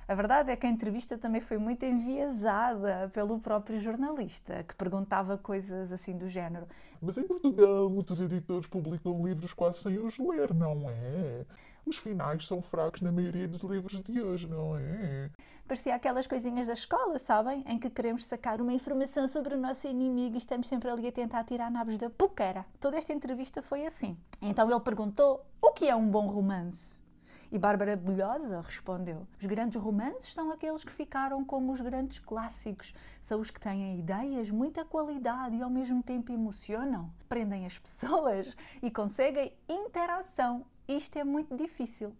A 0.08 0.14
verdade 0.14 0.50
é 0.50 0.56
que 0.56 0.66
a 0.66 0.70
entrevista 0.70 1.18
também 1.18 1.40
foi 1.40 1.58
muito 1.58 1.84
enviesada 1.84 3.10
pelo 3.12 3.38
próprio 3.38 3.78
jornalista, 3.78 4.64
que 4.64 4.74
perguntava 4.74 5.38
coisas 5.38 5.92
assim 5.92 6.16
do 6.16 6.26
género. 6.26 6.66
Mas 7.00 7.16
em 7.18 7.24
Portugal, 7.24 7.88
muitos 7.88 8.20
editores 8.20 8.66
publicam 8.66 9.24
livros 9.24 9.52
quase 9.52 9.80
sem 9.80 9.98
os 9.98 10.18
ler, 10.18 10.52
não 10.54 10.88
é? 10.88 11.44
Os 11.84 11.96
finais 11.96 12.46
são 12.46 12.62
fracos 12.62 13.00
na 13.00 13.10
maioria 13.10 13.48
dos 13.48 13.62
livros 13.62 14.00
de 14.00 14.22
hoje, 14.22 14.46
não 14.46 14.76
é? 14.76 15.30
Parecia 15.66 15.94
aquelas 15.94 16.26
coisinhas 16.26 16.66
da 16.66 16.74
escola, 16.74 17.18
sabem? 17.18 17.64
Em 17.66 17.78
que 17.78 17.90
queremos 17.90 18.24
sacar 18.24 18.60
uma 18.60 18.72
informação 18.72 19.26
sobre 19.26 19.54
o 19.54 19.60
nosso 19.60 19.88
inimigo 19.88 20.34
e 20.34 20.38
estamos 20.38 20.68
sempre 20.68 20.88
ali 20.88 21.08
a 21.08 21.12
tentar 21.12 21.44
tirar 21.44 21.70
nabos 21.70 21.98
da 21.98 22.08
puqueira. 22.08 22.64
Toda 22.78 22.96
esta 22.96 23.12
entrevista 23.12 23.62
foi 23.62 23.84
assim. 23.84 24.16
Então 24.40 24.70
ele 24.70 24.80
perguntou 24.80 25.44
o 25.60 25.72
que 25.72 25.88
é 25.88 25.96
um 25.96 26.08
bom 26.08 26.28
romance. 26.28 27.02
E 27.50 27.58
Bárbara 27.58 27.96
Bulhosa 27.96 28.62
respondeu: 28.62 29.26
Os 29.38 29.44
grandes 29.44 29.78
romances 29.78 30.32
são 30.32 30.50
aqueles 30.50 30.82
que 30.82 30.90
ficaram 30.90 31.44
como 31.44 31.70
os 31.70 31.82
grandes 31.82 32.18
clássicos. 32.18 32.94
São 33.20 33.40
os 33.40 33.50
que 33.50 33.60
têm 33.60 33.98
ideias, 33.98 34.50
muita 34.50 34.86
qualidade 34.86 35.56
e 35.56 35.62
ao 35.62 35.68
mesmo 35.68 36.02
tempo 36.02 36.32
emocionam, 36.32 37.12
prendem 37.28 37.66
as 37.66 37.76
pessoas 37.78 38.56
e 38.80 38.90
conseguem 38.90 39.52
interação. 39.68 40.64
Isto 40.96 41.18
é 41.18 41.24
muito 41.24 41.56
difícil. 41.56 42.14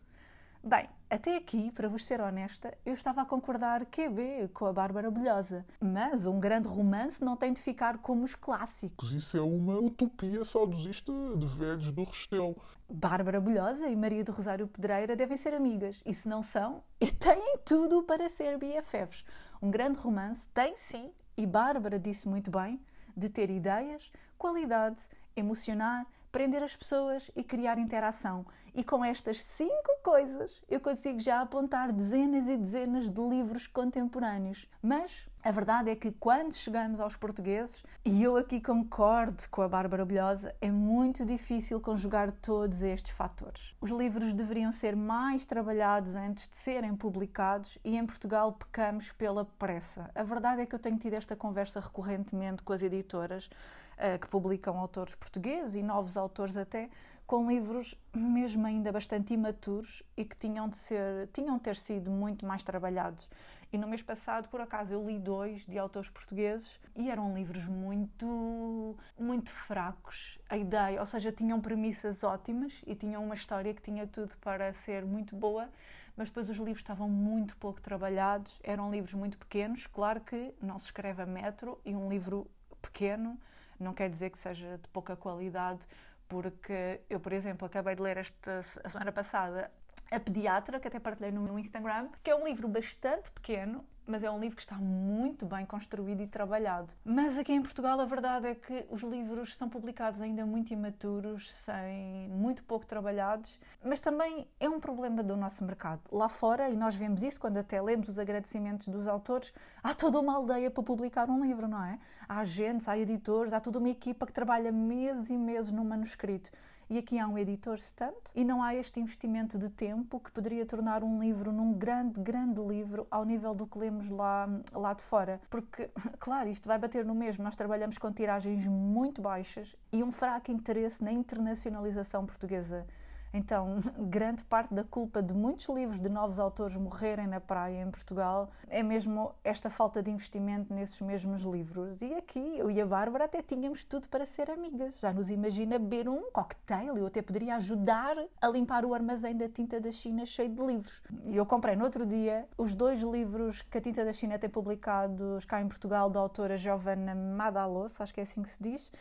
Bem, 0.65 0.89
até 1.11 1.37
aqui, 1.37 1.71
para 1.73 1.89
vos 1.89 2.05
ser 2.07 2.21
honesta, 2.21 2.73
eu 2.87 2.95
estava 2.95 3.21
a 3.21 3.27
concordar 3.27 3.85
QB 3.85 4.49
com 4.55 4.65
a 4.65 4.73
Bárbara 4.73 5.11
Bulhosa. 5.11 5.67
Mas 5.79 6.27
um 6.27 6.41
grande 6.41 6.69
romance 6.69 7.23
não 7.23 7.37
tem 7.37 7.53
de 7.53 7.61
ficar 7.61 7.99
como 7.99 8.25
os 8.25 8.35
clássicos. 8.35 9.13
Isso 9.13 9.37
é 9.37 9.43
uma 9.43 9.79
utopia 9.79 10.43
saudosista 10.43 11.13
de 11.37 11.47
velhos 11.47 11.93
do 11.93 12.05
Restelo. 12.05 12.57
Bárbara 12.89 13.41
Bulhosa 13.41 13.89
e 13.89 13.97
Maria 13.97 14.25
do 14.25 14.33
Rosário 14.33 14.69
Pedreira 14.69 15.15
devem 15.15 15.37
ser 15.37 15.53
amigas. 15.53 16.01
E 16.07 16.15
se 16.15 16.29
não 16.29 16.43
são, 16.43 16.83
têm 17.19 17.59
tudo 17.65 18.05
para 18.05 18.29
ser 18.31 18.57
BFFs. 18.57 19.25
Um 19.61 19.71
grande 19.71 19.99
romance 19.99 20.49
tem 20.49 20.75
sim, 20.77 21.11
e 21.37 21.47
Bárbara 21.47 21.99
disse 21.99 22.27
muito 22.27 22.51
bem, 22.51 22.81
de 23.15 23.29
ter 23.29 23.51
ideias, 23.51 24.11
qualidade, 24.39 25.03
emocionar, 25.37 26.07
prender 26.33 26.63
as 26.63 26.75
pessoas 26.75 27.31
e 27.37 27.45
criar 27.45 27.79
interação. 27.79 28.45
E 28.75 28.83
com 28.83 29.05
estas 29.05 29.43
cinco 29.43 30.01
coisas 30.03 30.63
eu 30.67 30.81
consigo 30.81 31.21
já 31.21 31.43
apontar 31.43 31.93
dezenas 31.93 32.49
e 32.49 32.57
dezenas 32.57 33.07
de 33.07 33.21
livros 33.21 33.67
contemporâneos. 33.67 34.67
Mas 34.83 35.29
a 35.45 35.51
verdade 35.51 35.91
é 35.91 35.97
que 35.97 36.11
quando 36.11 36.55
chegamos 36.55 37.01
aos 37.01 37.15
portugueses, 37.15 37.83
e 38.03 38.23
eu 38.23 38.37
aqui 38.37 38.61
concordo 38.61 39.43
com 39.51 39.61
a 39.61 39.69
Bárbara 39.69 40.07
Bilhosa, 40.07 40.55
é 40.61 40.71
muito 40.71 41.27
difícil 41.27 41.81
conjugar 41.81 42.31
todos 42.31 42.81
estes 42.81 43.13
fatores. 43.13 43.75
Os 43.81 43.91
livros 43.91 44.33
deveriam 44.33 44.73
ser 44.73 44.97
mais 44.97 45.45
trabalhados 45.45 46.15
antes 46.15 46.49
de 46.49 46.57
serem 46.57 46.97
publicados 46.97 47.77
e 47.85 47.97
em 47.97 48.07
Portugal 48.07 48.53
pecamos 48.53 49.13
pela 49.13 49.45
pressa. 49.45 50.11
A 50.15 50.23
verdade 50.23 50.63
é 50.63 50.67
que 50.67 50.75
eu 50.75 50.79
tenho 50.79 50.97
tido 50.97 51.15
esta 51.15 51.37
conversa 51.37 51.79
recorrentemente 51.79 52.63
com 52.63 52.73
as 52.73 52.83
editoras 52.83 53.51
uh, 53.99 54.19
que 54.19 54.27
publicam 54.29 54.79
autores 54.79 55.15
portugueses 55.15 55.75
e 55.75 55.83
novos 55.83 56.17
autores 56.17 56.57
até, 56.57 56.89
com 57.27 57.49
livros 57.49 57.95
mesmo 58.15 58.67
ainda 58.67 58.93
bastante 58.93 59.33
imaturos 59.33 60.03
e 60.17 60.25
que 60.25 60.37
tinham 60.37 60.69
de 60.69 60.77
ser, 60.77 61.29
tinham 61.33 61.57
de 61.57 61.63
ter 61.63 61.77
sido 61.77 62.11
muito 62.11 62.45
mais 62.45 62.63
trabalhados. 62.63 63.29
E 63.73 63.79
no 63.79 63.89
mês 63.89 64.03
passado, 64.03 64.49
por 64.51 64.61
acaso, 64.61 64.93
eu 64.93 65.07
li 65.07 65.19
dois 65.19 65.65
de 65.65 65.79
autores 65.79 66.11
portugueses 66.11 66.79
e 66.95 67.11
eram 67.11 67.35
livros 67.35 67.65
muito, 67.65 68.95
muito 69.19 69.51
fracos. 69.51 70.39
A 70.47 70.59
ideia, 70.59 71.01
ou 71.01 71.07
seja, 71.07 71.33
tinham 71.33 71.59
premissas 71.59 72.23
ótimas 72.23 72.83
e 72.87 72.95
tinham 72.95 73.25
uma 73.25 73.35
história 73.35 73.73
que 73.73 73.81
tinha 73.81 74.07
tudo 74.07 74.37
para 74.43 74.71
ser 74.75 75.07
muito 75.07 75.35
boa, 75.35 75.71
mas 76.15 76.29
depois 76.29 76.51
os 76.51 76.59
livros 76.59 76.81
estavam 76.81 77.09
muito 77.09 77.57
pouco 77.57 77.81
trabalhados, 77.81 78.61
eram 78.63 78.91
livros 78.91 79.15
muito 79.15 79.39
pequenos. 79.39 79.87
Claro 79.87 80.21
que 80.21 80.55
não 80.61 80.79
se 80.79 80.85
escreve 80.87 81.23
a 81.23 81.27
metro 81.27 81.81
e 81.83 81.95
um 81.95 82.11
livro 82.11 82.47
pequeno 82.83 83.41
não 83.83 83.93
quer 83.93 84.09
dizer 84.09 84.31
que 84.31 84.39
seja 84.39 84.79
de 84.79 84.89
pouca 84.89 85.17
qualidade, 85.17 85.87
porque 86.29 87.01
eu, 87.11 87.21
por 87.21 87.33
exemplo, 87.33 87.67
acabei 87.67 87.95
de 87.95 88.03
ler 88.03 88.17
esta 88.17 88.65
a 88.83 88.89
semana 88.89 89.13
passada 89.13 89.71
A 90.11 90.19
Pediatra, 90.19 90.81
que 90.81 90.89
até 90.89 90.99
partilhei 90.99 91.31
no 91.31 91.59
Instagram, 91.59 92.09
que 92.23 92.31
é 92.31 92.35
um 92.35 92.45
livro 92.45 92.69
bastante 92.69 93.31
pequeno, 93.31 93.85
mas 94.07 94.23
é 94.23 94.31
um 94.31 94.39
livro 94.39 94.57
que 94.57 94.63
está 94.63 94.77
muito 94.77 95.47
bem 95.47 95.65
construído 95.65 96.21
e 96.23 96.27
trabalhado. 96.27 96.89
Mas 97.05 97.39
aqui 97.39 97.53
em 97.53 97.63
Portugal 97.63 98.01
a 98.01 98.05
verdade 98.05 98.47
é 98.47 98.55
que 98.55 98.87
os 98.91 99.03
livros 99.03 99.57
são 99.57 99.69
publicados 99.69 100.21
ainda 100.21 100.45
muito 100.45 100.73
imaturos, 100.73 101.53
sem 101.53 102.29
muito 102.29 102.63
pouco 102.65 102.87
trabalhados, 102.87 103.59
mas 103.85 104.01
também 104.01 104.47
é 104.59 104.69
um 104.69 104.81
problema 104.81 105.23
do 105.23 105.37
nosso 105.37 105.65
mercado. 105.65 106.01
Lá 106.11 106.29
fora, 106.29 106.69
e 106.69 106.77
nós 106.77 106.95
vemos 106.95 107.23
isso 107.23 107.41
quando 107.41 107.57
até 107.57 107.81
lemos 107.81 108.09
os 108.09 108.19
agradecimentos 108.19 108.89
dos 108.89 109.07
autores, 109.07 109.53
há 109.83 109.95
toda 109.95 110.19
uma 110.19 110.35
aldeia 110.35 110.71
para 110.71 110.83
publicar 110.83 111.29
um 111.31 111.45
livro, 111.45 111.69
não 111.69 111.83
é? 111.83 111.99
Há 112.29 112.41
agentes, 112.41 112.89
há 112.89 112.99
editores, 112.99 113.53
há 113.53 113.61
toda 113.61 113.79
uma 113.79 113.89
equipa 113.89 114.27
que 114.27 114.33
trabalha 114.33 114.73
meses 114.73 115.31
e 115.31 115.37
meses 115.37 115.73
no 115.73 115.85
manuscrito 115.85 116.51
e 116.93 116.99
aqui 116.99 117.19
há 117.19 117.27
um 117.27 117.39
editor 117.39 117.77
stand 117.77 118.13
e 118.35 118.45
não 118.45 118.63
há 118.63 118.75
este 118.75 119.01
investimento 119.01 119.57
de 119.57 119.71
tempo 119.71 120.21
que 120.21 120.31
poderia 120.31 120.67
tornar 120.67 121.03
um 121.03 121.23
livro 121.23 121.51
num 121.51 121.73
grande, 121.73 122.21
grande 122.21 122.61
livro 122.61 123.07
ao 123.11 123.25
nível 123.25 123.55
do 123.55 123.67
que 123.67 123.79
lemos 123.79 124.11
lá, 124.11 124.47
lá 124.75 124.93
de 124.93 125.01
fora. 125.01 125.41
Porque, 125.49 125.89
claro, 126.21 126.51
isto 126.51 126.69
vai 126.69 126.79
bater 126.79 127.03
no 127.03 127.15
mesmo. 127.15 127.43
Nós 127.43 127.57
trabalhamos 127.57 127.97
com 127.97 128.13
tiragens 128.13 128.67
muito 128.67 129.23
baixas 129.23 129.75
e 129.91 130.05
um 130.05 130.13
fraco 130.13 130.53
interesse 130.53 131.03
na 131.03 131.11
internacionalização 131.11 132.27
portuguesa 132.27 132.87
então, 133.33 133.81
grande 133.99 134.45
parte 134.45 134.75
da 134.75 134.85
culpa 134.85 135.23
de 135.23 135.33
muitos 135.33 135.69
livros 135.69 135.99
de 135.99 136.09
novos 136.09 136.39
autores 136.39 136.77
morrerem 136.77 137.27
na 137.27 137.41
praia 137.41 137.83
em 137.83 137.91
Portugal 137.91 138.51
é 138.69 138.83
mesmo 138.83 139.35
esta 139.43 139.71
falta 139.71 140.03
de 140.03 140.11
investimento 140.11 140.73
nesses 140.73 141.01
mesmos 141.01 141.43
livros. 141.43 142.03
E 142.03 142.15
aqui, 142.15 142.59
eu 142.59 142.71
e 142.71 142.81
a 142.81 142.87
Bárbara 142.87 143.25
até 143.25 143.43
tínhamos 143.43 143.85
tudo 143.85 144.09
para 144.09 144.27
ser 144.27 144.51
amigas. 144.51 145.01
Já 145.01 145.13
nos 145.13 145.31
imagina 145.31 145.79
beber 145.79 146.09
um 146.09 146.31
cocktail. 146.31 146.97
Eu 146.97 147.07
até 147.07 147.23
poderia 147.23 147.57
ajudar 147.57 148.17
a 148.41 148.49
limpar 148.49 148.85
o 148.85 148.95
armazém 148.95 149.37
da 149.37 149.49
tinta 149.49 149.81
da 149.81 149.91
China 149.91 150.27
cheio 150.27 150.51
de 150.51 150.63
livros. 150.63 151.03
E 151.25 151.37
eu 151.37 151.47
comprei 151.47 151.75
no 151.75 151.85
outro 151.85 152.05
dia 152.05 152.47
os 152.59 152.75
dois 152.75 153.01
livros 153.01 153.63
que 153.63 153.79
a 153.79 153.81
tinta 153.81 154.05
da 154.05 154.13
China 154.13 154.39
tem 154.39 154.51
publicados 154.51 155.45
cá 155.47 155.61
em 155.61 155.69
Portugal, 155.69 156.11
da 156.11 156.21
autora 156.21 156.57
Giovanna 156.57 157.15
Madalos, 157.15 158.01
acho 158.01 158.13
que 158.13 158.21
é 158.21 158.23
assim 158.23 158.43
que 158.43 158.49
se 158.49 158.63
diz 158.63 158.93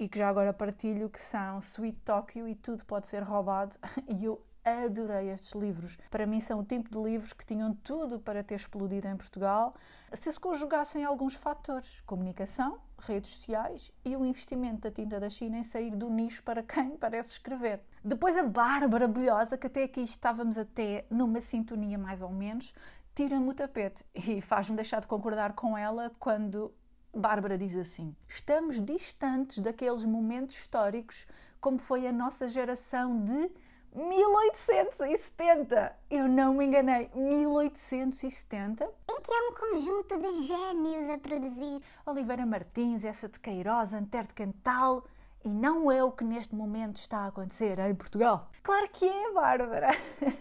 e 0.00 0.08
que 0.08 0.18
já 0.18 0.30
agora 0.30 0.50
partilho, 0.50 1.10
que 1.10 1.20
são 1.20 1.58
Sweet 1.58 1.98
Tokyo 2.02 2.48
e 2.48 2.54
Tudo 2.54 2.86
Pode 2.86 3.06
Ser 3.06 3.22
Roubado, 3.22 3.76
e 4.08 4.24
eu 4.24 4.42
adorei 4.64 5.28
estes 5.28 5.52
livros. 5.52 5.98
Para 6.10 6.26
mim 6.26 6.40
são 6.40 6.60
o 6.60 6.64
tipo 6.64 6.90
de 6.90 6.98
livros 6.98 7.34
que 7.34 7.44
tinham 7.44 7.74
tudo 7.74 8.18
para 8.18 8.42
ter 8.42 8.54
explodido 8.54 9.06
em 9.06 9.16
Portugal 9.16 9.74
se 10.12 10.32
se 10.32 10.40
conjugassem 10.40 11.04
alguns 11.04 11.34
fatores: 11.34 12.00
comunicação, 12.06 12.78
redes 12.98 13.30
sociais 13.30 13.92
e 14.02 14.16
o 14.16 14.24
investimento 14.24 14.80
da 14.80 14.90
tinta 14.90 15.20
da 15.20 15.28
China 15.28 15.58
em 15.58 15.62
sair 15.62 15.94
do 15.94 16.08
nicho 16.08 16.42
para 16.42 16.62
quem 16.62 16.96
parece 16.98 17.32
escrever. 17.32 17.80
Depois 18.02 18.38
a 18.38 18.42
Bárbara 18.42 19.06
Bilhosa, 19.06 19.58
que 19.58 19.66
até 19.66 19.84
aqui 19.84 20.00
estávamos 20.00 20.56
até 20.56 21.04
numa 21.10 21.42
sintonia 21.42 21.98
mais 21.98 22.22
ou 22.22 22.30
menos, 22.30 22.72
tira-me 23.14 23.50
o 23.50 23.54
tapete 23.54 24.02
e 24.14 24.40
faz-me 24.40 24.76
deixar 24.76 25.00
de 25.00 25.06
concordar 25.06 25.52
com 25.52 25.76
ela 25.76 26.10
quando 26.18 26.72
Bárbara 27.14 27.58
diz 27.58 27.76
assim: 27.76 28.14
estamos 28.28 28.84
distantes 28.84 29.58
daqueles 29.58 30.04
momentos 30.04 30.56
históricos 30.56 31.26
como 31.60 31.78
foi 31.78 32.06
a 32.06 32.12
nossa 32.12 32.48
geração 32.48 33.22
de 33.22 33.50
1870. 33.92 35.94
Eu 36.10 36.26
não 36.28 36.54
me 36.54 36.64
enganei, 36.64 37.10
1870. 37.14 38.84
Em 38.84 39.20
que 39.20 39.32
é 39.32 39.42
um 39.42 39.54
conjunto 39.54 40.18
de 40.18 40.42
gênios 40.42 41.10
a 41.10 41.18
produzir. 41.18 41.82
Oliveira 42.06 42.46
Martins, 42.46 43.04
essa 43.04 43.28
de 43.28 43.40
Queiroz, 43.40 43.92
Antero 43.92 44.28
de 44.28 44.34
Cantal. 44.34 45.04
E 45.44 45.48
não 45.48 45.90
é 45.90 46.04
o 46.04 46.12
que 46.12 46.22
neste 46.22 46.54
momento 46.54 46.96
está 46.96 47.20
a 47.20 47.28
acontecer 47.28 47.78
em 47.78 47.94
Portugal. 47.94 48.50
Claro 48.62 48.90
que 48.90 49.08
é, 49.08 49.32
Bárbara. 49.32 49.88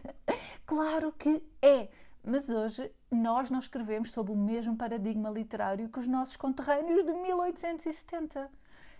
claro 0.65 1.13
que 1.17 1.41
é. 1.61 1.87
Mas 2.23 2.49
hoje 2.49 2.91
nós 3.09 3.49
não 3.49 3.59
escrevemos 3.59 4.11
sob 4.11 4.31
o 4.31 4.35
mesmo 4.35 4.75
paradigma 4.75 5.29
literário 5.29 5.89
que 5.89 5.99
os 5.99 6.07
nossos 6.07 6.35
conterrâneos 6.35 7.05
de 7.05 7.13
1870. 7.13 8.49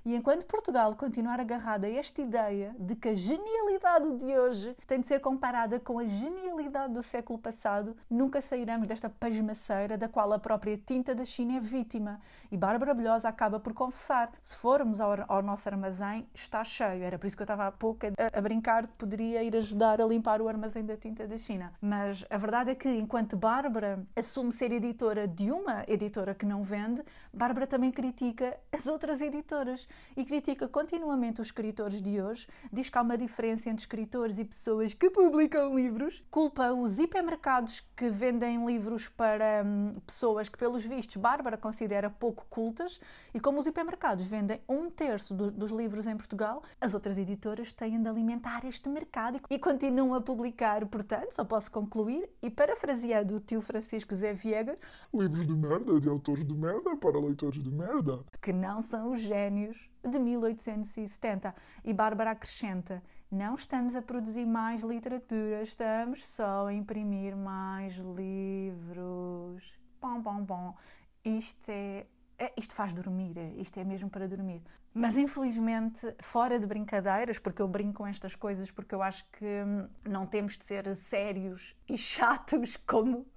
E 0.06 0.16
enquanto 0.16 0.46
Portugal 0.46 0.96
continuar 0.96 1.40
agarrado 1.40 1.86
a 1.86 1.90
esta 1.90 2.22
ideia 2.22 2.76
de 2.80 2.96
que 2.96 3.10
a 3.10 3.14
genialidade 3.14 4.18
de 4.18 4.38
hoje 4.38 4.76
tem 4.88 5.02
de 5.02 5.08
ser 5.08 5.20
comparada 5.20 5.80
com 5.80 6.00
a 6.00 6.06
genialidade 6.06 6.94
do 6.94 7.04
século 7.04 7.38
passado, 7.38 7.96
nunca 8.10 8.42
sairemos 8.42 8.88
desta 8.88 9.10
pasmaceira 9.10 9.98
da 9.98 10.08
qual 10.08 10.32
a 10.32 10.40
própria 10.40 10.78
tinta 10.78 11.14
da 11.14 11.26
China 11.26 11.58
é 11.58 11.60
vítima. 11.60 12.20
E 12.52 12.58
Bárbara 12.58 12.94
Bilhosa 12.94 13.28
acaba 13.28 13.60
por 13.60 13.74
confessar: 13.74 14.32
se 14.42 14.56
formos 14.56 15.02
ao, 15.02 15.12
ao 15.28 15.42
nosso 15.42 15.68
armazém, 15.68 16.28
está 16.34 16.64
cheio. 16.64 17.04
Era 17.04 17.20
por 17.20 17.28
isso 17.28 17.36
que 17.36 17.42
eu 17.42 17.46
estava 17.46 17.68
há 17.68 17.72
pouco 17.72 18.06
a, 18.06 18.38
a 18.38 18.42
brincar 18.42 18.88
que 18.88 18.94
poderia 18.94 19.44
ir 19.44 19.56
ajudar 19.56 20.02
a 20.02 20.06
limpar 20.06 20.42
o 20.42 20.48
armazém 20.48 20.86
da 20.86 20.96
tinta 20.96 21.28
da 21.28 21.38
China. 21.38 21.74
Mas 21.82 22.26
a 22.30 22.38
verdade 22.38 22.72
é 22.72 22.76
que, 22.76 22.90
enquanto 22.90 23.36
Bárbara 23.36 24.06
assume 24.16 24.52
ser 24.54 24.72
editora 24.72 25.28
de 25.28 25.52
uma 25.52 25.84
editora 25.88 26.34
que 26.34 26.46
não 26.46 26.64
vende, 26.64 27.04
Bárbara 27.34 27.68
também 27.68 27.92
critica 27.92 28.58
as 28.72 28.88
outras 28.88 29.22
editoras 29.22 29.89
e 30.16 30.26
critica 30.26 30.68
continuamente 30.68 31.42
os 31.42 31.48
escritores 31.48 32.02
de 32.02 32.22
hoje, 32.22 32.48
diz 32.72 32.90
que 32.90 32.98
há 32.98 33.02
uma 33.02 33.18
diferença 33.18 33.70
entre 33.70 33.82
escritores 33.82 34.38
e 34.38 34.46
pessoas 34.46 34.94
que 34.94 35.10
publicam 35.10 35.76
livros, 35.76 36.24
culpa 36.30 36.72
os 36.74 37.00
hipermercados 37.00 37.84
que 37.96 38.10
vendem 38.10 38.66
livros 38.66 39.08
para 39.08 39.64
hum, 39.66 39.94
pessoas 40.06 40.50
que, 40.50 40.58
pelos 40.58 40.86
vistos, 40.86 41.16
Bárbara 41.18 41.58
considera 41.58 42.10
pouco 42.10 42.46
cultas, 42.50 43.00
e 43.34 43.40
como 43.40 43.60
os 43.60 43.68
hipermercados 43.68 44.26
vendem 44.26 44.62
um 44.68 44.90
terço 44.90 45.34
do, 45.34 45.52
dos 45.52 45.72
livros 45.72 46.08
em 46.08 46.16
Portugal, 46.16 46.64
as 46.80 46.94
outras 46.94 47.18
editoras 47.18 47.72
têm 47.72 48.02
de 48.02 48.08
alimentar 48.08 48.66
este 48.66 48.90
mercado 48.90 49.40
e, 49.50 49.56
e 49.56 49.60
continuam 49.60 50.14
a 50.14 50.22
publicar. 50.22 50.86
Portanto, 50.86 51.34
só 51.34 51.44
posso 51.44 51.72
concluir, 51.72 52.30
e 52.42 52.50
parafraseando 52.50 53.36
o 53.36 53.40
tio 53.40 53.62
Francisco 53.62 54.14
Zé 54.16 54.34
Viegas, 54.34 54.78
Livros 55.14 55.48
de 55.48 55.56
merda, 55.56 56.00
de 56.00 56.08
autores 56.08 56.46
de 56.46 56.54
merda, 56.54 56.96
para 56.98 57.20
leitores 57.20 57.62
de 57.64 57.72
merda. 57.72 58.24
que 58.42 58.54
não 58.54 58.82
são 58.82 59.12
os 59.12 59.20
génios 59.20 59.89
de 60.08 60.20
1870. 60.20 61.54
E 61.84 61.94
Bárbara 61.94 62.32
acrescenta: 62.32 63.04
não 63.32 63.56
estamos 63.56 63.96
a 63.96 64.02
produzir 64.02 64.46
mais 64.46 64.82
literatura, 64.82 65.62
estamos 65.62 66.26
só 66.26 66.68
a 66.68 66.74
imprimir 66.74 67.36
mais 67.36 67.96
livros. 67.96 69.64
Bom, 70.02 70.22
bom, 70.22 70.44
bom. 70.44 70.76
Isto 71.24 71.70
é. 71.70 72.06
É- 72.40 72.54
Isto 72.58 72.74
faz 72.74 72.94
dormir, 72.94 73.38
é- 73.38 73.54
isto 73.58 73.80
é 73.80 73.84
mesmo 73.84 74.10
para 74.10 74.28
dormir. 74.28 74.62
Mas 74.94 75.16
infelizmente, 75.18 76.12
fora 76.20 76.58
de 76.60 76.66
brincadeiras, 76.66 77.38
porque 77.38 77.62
eu 77.62 77.68
brinco 77.68 78.00
com 78.00 78.08
estas 78.08 78.36
coisas, 78.36 78.72
porque 78.72 78.96
eu 78.96 79.04
acho 79.04 79.24
que 79.32 79.46
hum, 79.46 79.88
não 80.04 80.26
temos 80.26 80.58
de 80.58 80.64
ser 80.66 80.96
sérios 80.96 81.76
e 81.88 81.98
chatos 81.98 82.76
como, 82.88 83.28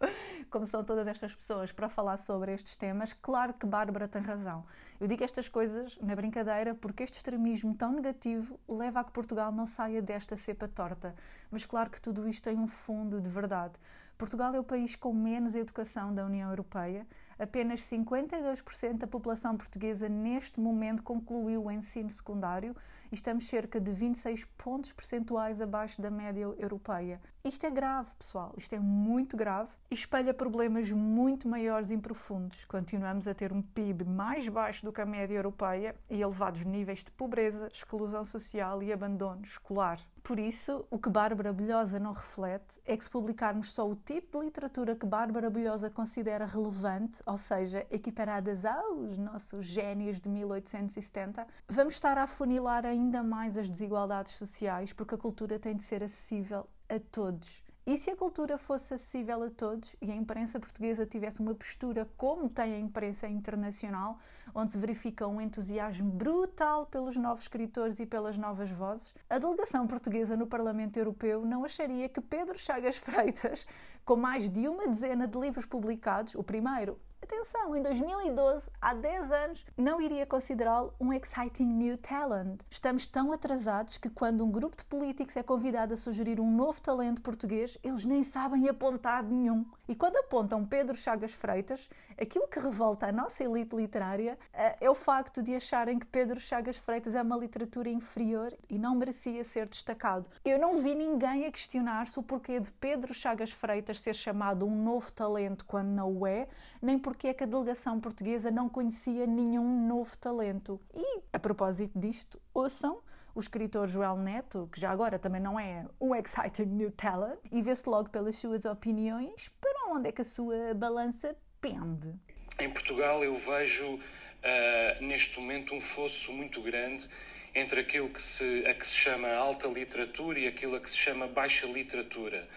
como 0.51 0.67
são 0.67 0.83
todas 0.83 1.07
estas 1.07 1.35
pessoas 1.35 1.71
para 1.71 1.89
falar 1.91 2.17
sobre 2.17 2.53
estes 2.55 2.75
temas, 2.77 3.13
claro 3.13 3.53
que 3.53 3.67
Bárbara 3.67 4.09
tem 4.09 4.23
razão. 4.23 4.65
Eu 4.99 5.07
digo 5.07 5.23
estas 5.25 5.49
coisas 5.49 5.99
na 6.01 6.15
brincadeira 6.15 6.75
porque 6.75 7.03
este 7.03 7.17
extremismo 7.17 7.75
tão 7.75 7.93
negativo 7.93 8.59
leva 8.67 9.01
a 9.01 9.05
que 9.05 9.13
Portugal 9.13 9.53
não 9.53 9.67
saia 9.67 10.01
desta 10.01 10.37
cepa 10.37 10.69
torta. 10.69 11.15
Mas 11.51 11.67
claro 11.67 11.91
que 11.91 12.01
tudo 12.01 12.27
isto 12.29 12.45
tem 12.45 12.59
um 12.59 12.67
fundo 12.69 13.21
de 13.21 13.29
verdade. 13.29 13.75
Portugal 14.17 14.55
é 14.55 14.61
o 14.61 14.65
país 14.65 14.95
com 14.95 15.13
menos 15.13 15.55
educação 15.55 16.15
da 16.15 16.25
União 16.25 16.49
Europeia. 16.49 17.07
Apenas 17.39 17.81
52% 17.81 18.99
da 18.99 19.07
população 19.07 19.57
portuguesa 19.57 20.09
neste 20.09 20.61
momento 20.61 21.03
concluiu 21.03 21.65
o 21.65 21.71
ensino 21.71 22.11
secundário 22.11 22.77
e 23.11 23.15
estamos 23.15 23.47
cerca 23.47 23.81
de 23.81 23.93
26 23.93 24.45
pontos 24.57 24.93
percentuais 24.93 25.61
abaixo 25.61 26.01
da 26.01 26.11
média 26.11 26.43
europeia. 26.59 27.21
Isto 27.45 27.67
é 27.67 27.71
grave, 27.71 28.11
pessoal, 28.19 28.55
isto 28.57 28.75
é 28.75 28.79
muito 28.79 29.37
grave 29.37 29.71
e 29.91 29.95
espelha 29.95 30.33
problemas 30.33 30.91
muito 30.91 31.49
maiores 31.49 31.91
e 31.91 31.99
profundos. 31.99 32.65
Continuamos 32.65 33.27
a 33.27 33.35
ter 33.35 33.53
um 33.53 33.61
PIB 33.61 34.05
mais 34.05 34.49
baixo 34.49 34.85
do 34.85 34.93
que 34.93 35.01
a 35.01 35.07
média 35.07 35.37
europeia 35.37 35.95
e 36.09 36.23
elevados 36.23 36.65
níveis 36.65 37.05
de 37.05 37.11
pobreza, 37.11 37.69
exclusão 37.73 38.25
social 38.25 38.83
e 38.83 38.93
abandono 38.93 39.43
escolar. 39.43 39.99
Por 40.23 40.39
isso, 40.39 40.87
o 40.89 41.01
que 41.01 41.11
Bárbara 41.11 41.53
Bilhosa 41.53 41.99
não 41.99 42.13
reflete 42.13 42.81
é 42.87 42.97
que 42.97 43.03
se 43.03 43.11
publicarmos 43.11 43.73
só 43.73 43.89
o 43.89 43.97
tipo 43.97 44.39
de 44.39 44.45
literatura 44.45 44.95
que 44.95 45.05
Bárbara 45.05 45.51
Bilhosa 45.51 45.91
considera 45.91 46.47
relevante, 46.47 47.21
ou 47.27 47.37
seja, 47.37 47.85
equiparadas 47.91 48.65
aos 48.65 49.19
nossos 49.19 49.67
génios 49.67 50.21
de 50.21 50.29
1870, 50.29 51.45
vamos 51.69 51.95
estar 51.95 52.17
a 52.19 52.23
afunilar 52.23 52.87
ainda 52.87 53.21
mais 53.23 53.57
as 53.57 53.69
desigualdades 53.69 54.33
sociais, 54.35 54.93
porque 54.93 55.17
a 55.17 55.19
cultura 55.19 55.59
tem 55.59 55.75
de 55.75 55.83
ser 55.83 56.05
acessível 56.05 56.69
a 56.89 57.01
todos. 57.01 57.65
E 57.85 57.99
se 57.99 58.13
a 58.13 58.17
cultura 58.17 58.57
fosse 58.57 58.95
acessível 58.95 59.43
a 59.43 59.51
todos 59.51 59.97
e 60.01 60.09
a 60.13 60.15
imprensa 60.15 60.61
portuguesa 60.61 61.05
tivesse 61.05 61.41
uma 61.41 61.53
postura 61.53 62.09
como 62.17 62.49
tem 62.49 62.75
a 62.75 62.79
imprensa 62.79 63.27
internacional, 63.27 64.21
onde 64.55 64.71
se 64.71 64.79
verifica 64.79 65.27
um 65.27 65.41
entusiasmo 65.41 66.09
brutal 66.09 66.87
pelos 66.87 67.17
novos 67.17 67.43
escritores 67.43 67.99
e 67.99 68.07
pelas 68.07 68.39
novas 68.39 68.71
vozes, 68.71 69.17
a 69.29 69.37
delegação 69.37 69.85
portuguesa 69.89 70.37
no 70.37 70.47
Parlamento 70.47 70.97
Europeu 70.97 71.45
não 71.45 71.65
acharia 71.65 72.09
que 72.09 72.21
Pedro 72.21 72.57
Chagas 72.57 72.99
Freitas, 72.99 73.67
com 74.05 74.15
mais 74.15 74.49
de 74.49 74.69
uma 74.69 74.87
dezena 74.87 75.27
de 75.27 75.37
livros 75.37 75.67
publicados, 75.67 76.37
o 76.37 76.43
primeiro, 76.45 76.97
atenção, 77.25 77.77
em 77.77 77.83
2012, 77.83 78.69
há 78.81 78.95
10 78.95 79.33
anos, 79.33 79.65
não 79.77 80.01
iria 80.01 80.27
considerá-lo 80.27 80.93
um 81.01 81.13
exciting 81.13 81.65
new 81.65 81.97
talent. 81.97 82.61
Estamos 82.69 83.07
tão 83.07 83.33
atrasados 83.33 83.97
que 83.97 84.11
quando 84.11 84.45
um 84.45 84.51
grupo 84.51 84.77
de 84.77 84.85
políticos 84.85 85.37
é 85.37 85.43
convidado 85.43 85.95
a 85.95 85.97
sugerir 85.97 86.41
um 86.41 86.51
novo 86.51 86.81
talento 86.81 87.23
português, 87.23 87.79
eles 87.83 88.05
nem 88.05 88.25
sabem 88.25 88.69
apontar 88.69 89.23
nenhum. 89.23 89.65
E 89.89 89.95
quando 89.95 90.17
apontam 90.17 90.65
Pedro 90.65 90.97
Chagas 90.97 91.33
Freitas, 91.33 91.89
aquilo 92.21 92.49
que 92.49 92.59
revolta 92.59 93.07
a 93.07 93.13
nossa 93.13 93.45
elite 93.45 93.77
literária 93.77 94.39
eh, 94.53 94.77
é 94.81 94.91
o 94.91 94.95
facto 94.95 95.43
de 95.43 95.55
acharem 95.55 95.99
que 95.99 96.07
Pedro 96.07 96.41
Chagas 96.41 96.77
Freitas 96.77 97.15
é 97.15 97.23
uma 97.23 97.37
literatura 97.37 97.89
inferior 97.89 98.53
e 98.69 98.79
não 98.79 98.95
merecia 98.95 99.45
ser 99.45 99.69
destacado. 99.69 100.29
Eu 100.45 100.59
não 100.59 100.79
vi 100.79 100.95
ninguém 100.95 101.47
a 101.47 101.53
questionar-se 101.53 102.19
o 102.19 102.23
porquê 102.23 102.59
de 102.59 102.73
Pedro 102.73 103.15
Chagas 103.15 103.51
Freitas 103.51 104.01
ser 104.01 104.15
chamado 104.15 104.67
um 104.67 104.83
novo 104.83 105.13
talento 105.13 105.65
quando 105.65 105.89
não 105.89 106.13
o 106.13 106.27
é, 106.27 106.49
nem 106.81 106.99
porque 107.13 107.29
é 107.29 107.35
que 107.35 107.45
a 107.45 107.47
delegação 107.47 108.01
portuguesa 108.01 108.51
não 108.51 108.71
conhecia 108.71 109.27
nenhum 109.27 109.87
novo 109.87 110.17
talento. 110.17 110.81
E, 110.95 111.21
a 111.31 111.39
propósito 111.39 111.93
disto, 111.95 112.41
ouçam 112.55 113.03
o 113.35 113.41
escritor 113.41 113.87
Joel 113.87 114.17
Neto, 114.17 114.67
que 114.73 114.81
já 114.81 114.91
agora 114.91 115.19
também 115.19 115.39
não 115.39 115.61
é 115.61 115.85
um 116.01 116.15
exciting 116.15 116.65
new 116.65 116.91
talent, 116.91 117.39
e 117.51 117.61
vê-se 117.61 117.87
logo 117.87 118.09
pelas 118.09 118.37
suas 118.37 118.65
opiniões 118.65 119.51
para 119.61 119.93
onde 119.95 120.09
é 120.09 120.13
que 120.13 120.23
a 120.23 120.25
sua 120.25 120.73
balança 120.73 121.37
pende. 121.61 122.15
Em 122.59 122.71
Portugal 122.71 123.23
eu 123.23 123.37
vejo 123.37 124.01
ah, 124.43 124.97
neste 125.03 125.39
momento 125.39 125.75
um 125.75 125.83
fosso 125.83 126.33
muito 126.33 126.63
grande 126.63 127.07
entre 127.55 127.81
aquilo 127.81 128.09
que 128.09 128.23
se, 128.23 128.65
a 128.67 128.73
que 128.73 128.87
se 128.87 128.95
chama 128.95 129.29
alta 129.29 129.69
literatura 129.69 130.39
e 130.39 130.49
aquilo 130.49 130.77
a 130.77 130.81
que 130.81 130.89
se 130.89 130.97
chama 130.97 131.27
baixa 131.27 131.67
literatura. 131.67 132.49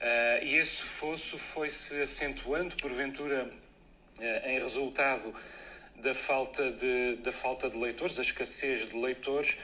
Ah, 0.00 0.38
e 0.40 0.54
esse 0.54 0.84
fosso 0.84 1.36
foi-se 1.36 2.00
acentuando, 2.00 2.76
porventura, 2.76 3.50
em 4.20 4.58
resultado 4.58 5.34
da 5.96 6.14
falta, 6.14 6.70
de, 6.72 7.16
da 7.16 7.32
falta 7.32 7.68
de 7.68 7.76
leitores, 7.76 8.14
da 8.14 8.22
escassez 8.22 8.88
de 8.88 8.96
leitores, 8.96 9.58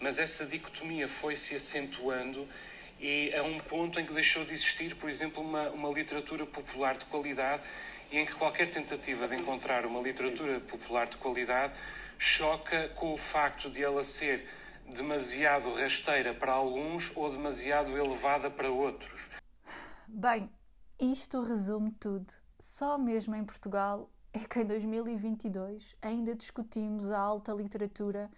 mas 0.00 0.18
essa 0.18 0.44
dicotomia 0.44 1.08
foi-se 1.08 1.54
acentuando 1.54 2.46
e 2.98 3.32
a 3.34 3.42
um 3.42 3.58
ponto 3.60 4.00
em 4.00 4.06
que 4.06 4.12
deixou 4.12 4.44
de 4.44 4.54
existir, 4.54 4.94
por 4.96 5.08
exemplo, 5.08 5.42
uma, 5.42 5.70
uma 5.70 5.90
literatura 5.90 6.46
popular 6.46 6.96
de 6.96 7.04
qualidade 7.06 7.62
e 8.10 8.18
em 8.18 8.26
que 8.26 8.34
qualquer 8.34 8.70
tentativa 8.70 9.28
de 9.28 9.36
encontrar 9.36 9.84
uma 9.84 10.00
literatura 10.00 10.60
popular 10.60 11.08
de 11.08 11.16
qualidade 11.16 11.74
choca 12.18 12.88
com 12.90 13.12
o 13.12 13.16
facto 13.16 13.70
de 13.70 13.82
ela 13.82 14.02
ser 14.02 14.46
demasiado 14.94 15.72
rasteira 15.74 16.32
para 16.32 16.52
alguns 16.52 17.12
ou 17.16 17.30
demasiado 17.30 17.96
elevada 17.96 18.50
para 18.50 18.70
outros. 18.70 19.28
Bem, 20.06 20.48
isto 20.98 21.42
resume 21.42 21.90
tudo. 21.92 22.32
Só 22.68 22.98
mesmo 22.98 23.32
em 23.36 23.44
Portugal 23.44 24.10
é 24.32 24.40
que 24.40 24.58
em 24.58 24.64
2022 24.66 25.94
ainda 26.02 26.34
discutimos 26.34 27.12
a 27.12 27.18
alta 27.18 27.52
literatura 27.52 28.28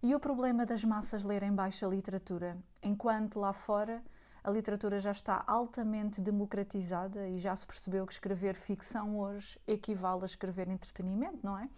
e 0.00 0.14
o 0.14 0.20
problema 0.20 0.64
das 0.64 0.84
massas 0.84 1.24
lerem 1.24 1.52
baixa 1.52 1.84
literatura, 1.88 2.56
enquanto 2.80 3.40
lá 3.40 3.52
fora 3.52 4.00
a 4.44 4.50
literatura 4.52 5.00
já 5.00 5.10
está 5.10 5.42
altamente 5.44 6.20
democratizada 6.20 7.28
e 7.28 7.40
já 7.40 7.54
se 7.56 7.66
percebeu 7.66 8.06
que 8.06 8.12
escrever 8.12 8.54
ficção 8.54 9.18
hoje 9.18 9.58
equivale 9.66 10.22
a 10.22 10.26
escrever 10.26 10.68
entretenimento, 10.68 11.40
não 11.42 11.58
é? 11.58 11.68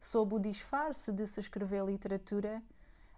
Sob 0.00 0.36
o 0.36 0.38
disfarce 0.38 1.10
de 1.10 1.26
se 1.26 1.40
escrever 1.40 1.84
literatura, 1.84 2.62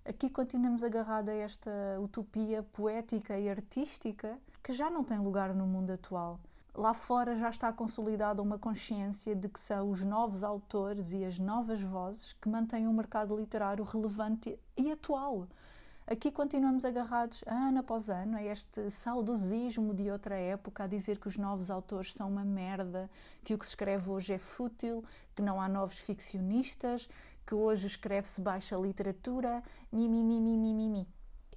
aqui 0.06 0.30
continuamos 0.30 0.82
agarrados 0.82 1.28
a 1.28 1.36
esta 1.36 1.70
utopia 2.00 2.62
poética 2.62 3.38
e 3.38 3.46
artística 3.46 4.38
que 4.62 4.72
já 4.72 4.88
não 4.88 5.04
tem 5.04 5.18
lugar 5.18 5.54
no 5.54 5.66
mundo 5.66 5.92
atual. 5.92 6.40
Lá 6.76 6.92
fora 6.92 7.34
já 7.34 7.48
está 7.48 7.72
consolidada 7.72 8.42
uma 8.42 8.58
consciência 8.58 9.34
de 9.34 9.48
que 9.48 9.58
são 9.58 9.90
os 9.90 10.04
novos 10.04 10.44
autores 10.44 11.14
e 11.14 11.24
as 11.24 11.38
novas 11.38 11.80
vozes 11.80 12.34
que 12.34 12.50
mantêm 12.50 12.86
o 12.86 12.92
mercado 12.92 13.34
literário 13.34 13.82
relevante 13.82 14.58
e 14.76 14.92
atual. 14.92 15.48
Aqui 16.06 16.30
continuamos 16.30 16.84
agarrados 16.84 17.42
ano 17.46 17.78
após 17.78 18.10
ano 18.10 18.36
a 18.36 18.42
este 18.42 18.90
saudosismo 18.90 19.94
de 19.94 20.10
outra 20.10 20.34
época, 20.36 20.84
a 20.84 20.86
dizer 20.86 21.18
que 21.18 21.28
os 21.28 21.38
novos 21.38 21.70
autores 21.70 22.12
são 22.12 22.28
uma 22.28 22.44
merda, 22.44 23.08
que 23.42 23.54
o 23.54 23.58
que 23.58 23.64
se 23.64 23.70
escreve 23.70 24.10
hoje 24.10 24.34
é 24.34 24.38
fútil, 24.38 25.02
que 25.34 25.40
não 25.40 25.58
há 25.58 25.70
novos 25.70 25.96
ficcionistas, 25.96 27.08
que 27.46 27.54
hoje 27.54 27.86
escreve-se 27.86 28.38
baixa 28.38 28.76
literatura, 28.76 29.62
mi, 29.90 30.06
mi, 30.10 30.22
mi, 30.22 30.38
mi, 30.38 30.58
mi, 30.58 30.74
mi, 30.74 30.88
mi. 30.90 31.08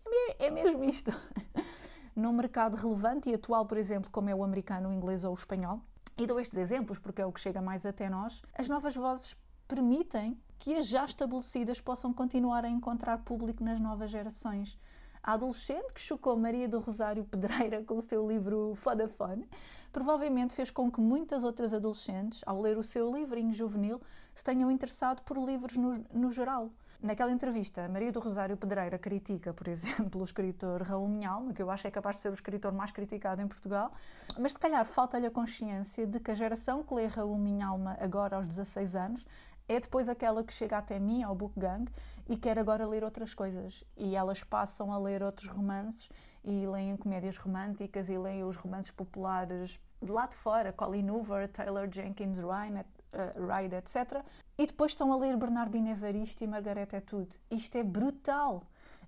É, 0.07 0.45
é 0.45 0.49
mesmo 0.49 0.81
isto. 0.81 1.11
Num 2.15 2.33
mercado 2.33 2.75
relevante 2.75 3.29
e 3.29 3.33
atual, 3.33 3.65
por 3.65 3.77
exemplo, 3.77 4.09
como 4.11 4.29
é 4.29 4.35
o 4.35 4.43
americano, 4.43 4.89
o 4.89 4.93
inglês 4.93 5.23
ou 5.23 5.31
o 5.31 5.35
espanhol, 5.35 5.81
e 6.17 6.25
dou 6.25 6.39
estes 6.39 6.57
exemplos 6.57 6.99
porque 6.99 7.21
é 7.21 7.25
o 7.25 7.31
que 7.31 7.39
chega 7.39 7.61
mais 7.61 7.85
até 7.85 8.09
nós, 8.09 8.41
as 8.53 8.67
novas 8.67 8.95
vozes 8.95 9.37
permitem 9.67 10.37
que 10.57 10.75
as 10.75 10.87
já 10.87 11.05
estabelecidas 11.05 11.79
possam 11.79 12.11
continuar 12.11 12.65
a 12.65 12.69
encontrar 12.69 13.19
público 13.19 13.63
nas 13.63 13.79
novas 13.79 14.09
gerações. 14.09 14.77
A 15.23 15.33
adolescente 15.33 15.93
que 15.93 16.01
chocou 16.01 16.35
Maria 16.35 16.67
do 16.67 16.79
Rosário 16.79 17.23
Pedreira 17.23 17.83
com 17.83 17.97
o 17.97 18.01
seu 18.01 18.27
livro 18.27 18.73
Fodafone 18.75 19.47
provavelmente 19.91 20.53
fez 20.53 20.71
com 20.71 20.91
que 20.91 20.99
muitas 20.99 21.43
outras 21.43 21.73
adolescentes, 21.73 22.41
ao 22.45 22.61
ler 22.61 22.77
o 22.77 22.83
seu 22.83 23.13
livrinho 23.13 23.53
juvenil, 23.53 24.01
se 24.33 24.43
tenham 24.43 24.71
interessado 24.71 25.21
por 25.23 25.37
livros 25.37 25.75
no, 25.77 26.03
no 26.13 26.31
geral. 26.31 26.71
Naquela 27.01 27.31
entrevista, 27.31 27.87
Maria 27.87 28.11
do 28.11 28.19
Rosário 28.19 28.57
Pedreira 28.57 28.99
critica, 28.99 29.53
por 29.53 29.67
exemplo, 29.71 30.19
o 30.19 30.23
escritor 30.23 30.81
Raul 30.81 31.07
Minhalma, 31.07 31.53
que 31.53 31.61
eu 31.61 31.71
acho 31.71 31.83
que 31.83 31.87
é 31.87 31.91
capaz 31.91 32.17
de 32.17 32.21
ser 32.23 32.29
o 32.29 32.33
escritor 32.33 32.73
mais 32.73 32.91
criticado 32.91 33.41
em 33.41 33.47
Portugal, 33.47 33.93
mas 34.37 34.51
se 34.51 34.59
calhar 34.59 34.85
falta-lhe 34.85 35.25
a 35.25 35.31
consciência 35.31 36.05
de 36.05 36.19
que 36.19 36.29
a 36.29 36.35
geração 36.35 36.83
que 36.83 36.93
lê 36.93 37.05
Raul 37.05 37.37
Minhalma 37.37 37.95
agora 38.01 38.35
aos 38.35 38.45
16 38.45 38.97
anos 38.97 39.25
é 39.69 39.79
depois 39.79 40.09
aquela 40.09 40.43
que 40.43 40.51
chega 40.51 40.77
até 40.77 40.99
mim, 40.99 41.23
ao 41.23 41.33
Book 41.33 41.57
Gang, 41.57 41.89
e 42.27 42.35
quer 42.35 42.59
agora 42.59 42.85
ler 42.85 43.03
outras 43.03 43.33
coisas. 43.33 43.85
E 43.95 44.15
elas 44.15 44.43
passam 44.43 44.91
a 44.91 44.97
ler 44.97 45.23
outros 45.23 45.47
romances 45.47 46.09
e 46.43 46.67
leem 46.67 46.97
comédias 46.97 47.37
românticas 47.37 48.09
e 48.09 48.17
leem 48.17 48.43
os 48.43 48.57
romances 48.57 48.91
populares 48.91 49.79
de 50.01 50.11
lá 50.11 50.25
de 50.25 50.35
fora, 50.35 50.73
Colin 50.73 51.09
Hoover, 51.09 51.47
Taylor 51.49 51.87
Jenkins 51.91 52.39
Reid, 52.39 52.85
uh, 53.13 53.75
etc. 53.75 54.23
E 54.57 54.65
depois 54.65 54.91
estão 54.91 55.11
a 55.13 55.17
ler 55.17 55.37
Bernardino 55.37 55.89
Evaristo 55.89 56.43
e 56.43 56.47
Margaret 56.47 56.95
Atwood. 56.95 57.29
Isto 57.49 57.77
é 57.77 57.83
brutal! 57.83 58.63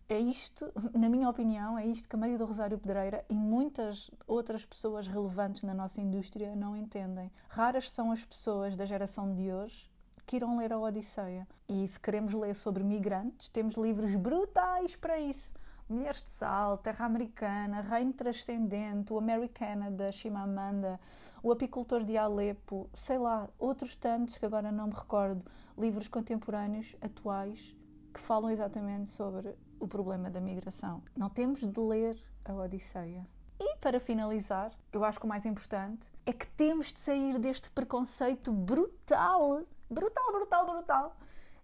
É 0.10 0.20
isto, 0.20 0.70
na 0.94 1.08
minha 1.08 1.30
opinião, 1.30 1.80
é 1.80 1.86
isto 1.86 2.10
que 2.10 2.18
a 2.18 2.20
Maria 2.20 2.38
do 2.38 2.44
Rosário 2.44 2.78
Pedreira 2.78 3.24
e 3.30 3.34
muitas 3.34 4.12
outras 4.28 4.66
pessoas 4.66 5.08
relevantes 5.08 5.64
na 5.64 5.74
nossa 5.74 6.02
indústria 6.02 6.54
não 6.54 6.76
entendem. 6.76 7.32
Raras 7.48 7.90
são 7.90 8.12
as 8.12 8.26
pessoas 8.26 8.76
da 8.76 8.86
geração 8.86 9.34
de 9.34 9.54
hoje 9.54 9.90
que 10.26 10.36
irão 10.36 10.58
ler 10.58 10.74
a 10.74 10.80
Odisseia. 10.80 11.48
E 11.68 11.88
se 11.88 12.00
queremos 12.00 12.34
ler 12.34 12.56
sobre 12.56 12.84
migrantes, 12.84 13.48
temos 13.50 13.76
livros 13.76 14.14
brutais 14.16 14.96
para 14.98 15.18
isso. 15.20 15.54
Mulheres 15.92 16.24
de 16.24 16.30
Sal, 16.30 16.78
Terra 16.78 17.06
Americana, 17.06 17.82
Reino 17.82 18.14
Transcendente, 18.14 19.12
o 19.12 19.18
Americana 19.18 19.92
da 19.92 20.10
Chimamanda, 20.10 20.98
o 21.44 21.52
Apicultor 21.52 22.06
de 22.06 22.18
Alepo, 22.18 22.90
sei 22.94 23.18
lá, 23.18 23.50
outros 23.60 23.94
tantos 23.94 24.38
que 24.38 24.46
agora 24.46 24.72
não 24.72 24.88
me 24.88 24.94
recordo, 24.94 25.44
livros 25.78 26.08
contemporâneos, 26.08 26.96
atuais, 27.02 27.78
que 28.14 28.22
falam 28.22 28.50
exatamente 28.50 29.12
sobre 29.12 29.54
o 29.82 29.86
problema 29.86 30.30
da 30.30 30.40
migração. 30.40 31.04
Não 31.14 31.30
temos 31.30 31.60
de 31.60 31.80
ler 31.82 32.18
a 32.46 32.54
Odisseia. 32.54 33.28
E 33.60 33.76
para 33.76 34.00
finalizar, 34.00 34.72
eu 34.94 35.04
acho 35.04 35.20
que 35.20 35.26
o 35.26 35.30
mais 35.30 35.46
importante 35.46 36.08
é 36.26 36.32
que 36.32 36.48
temos 36.48 36.94
de 36.94 37.00
sair 37.00 37.38
deste 37.38 37.70
preconceito 37.70 38.54
brutal, 38.54 39.64
brutal, 39.90 40.32
brutal, 40.32 40.66
brutal, 40.66 41.18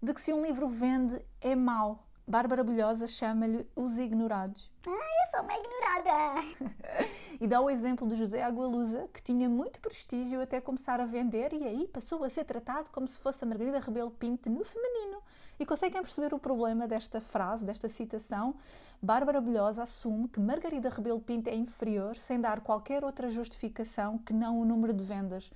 de 0.03 0.13
que 0.13 0.19
se 0.19 0.33
um 0.33 0.41
livro 0.41 0.67
vende 0.67 1.17
é 1.39 1.55
mau. 1.55 2.06
Bárbara 2.29 2.61
Bulhosa 2.61 3.07
chama-lhe 3.07 3.65
Os 3.73 3.97
Ignorados. 3.97 4.69
Ah, 4.85 4.89
eu 4.89 5.31
sou 5.31 5.43
uma 5.43 5.57
ignorada! 5.57 6.67
e 7.39 7.47
dá 7.47 7.61
o 7.61 7.69
exemplo 7.69 8.05
de 8.05 8.15
José 8.15 8.43
Agualusa, 8.43 9.07
que 9.13 9.23
tinha 9.23 9.47
muito 9.47 9.79
prestígio 9.79 10.41
até 10.41 10.59
começar 10.59 10.99
a 10.99 11.05
vender 11.05 11.53
e 11.53 11.63
aí 11.63 11.87
passou 11.87 12.25
a 12.25 12.29
ser 12.29 12.43
tratado 12.43 12.89
como 12.89 13.07
se 13.07 13.17
fosse 13.17 13.41
a 13.41 13.47
Margarida 13.47 13.79
Rebelo 13.79 14.11
Pinto 14.11 14.49
no 14.49 14.65
feminino. 14.65 15.23
E 15.57 15.65
conseguem 15.65 16.01
perceber 16.01 16.33
o 16.33 16.37
problema 16.37 16.85
desta 16.85 17.21
frase, 17.21 17.63
desta 17.63 17.87
citação? 17.87 18.55
Bárbara 19.01 19.39
Bulhosa 19.39 19.83
assume 19.83 20.27
que 20.27 20.41
Margarida 20.41 20.89
Rebelo 20.89 21.21
Pinto 21.21 21.49
é 21.49 21.55
inferior 21.55 22.17
sem 22.17 22.41
dar 22.41 22.59
qualquer 22.59 23.05
outra 23.05 23.29
justificação 23.29 24.17
que 24.17 24.33
não 24.33 24.59
o 24.59 24.65
número 24.65 24.91
de 24.91 25.01
vendas. 25.01 25.49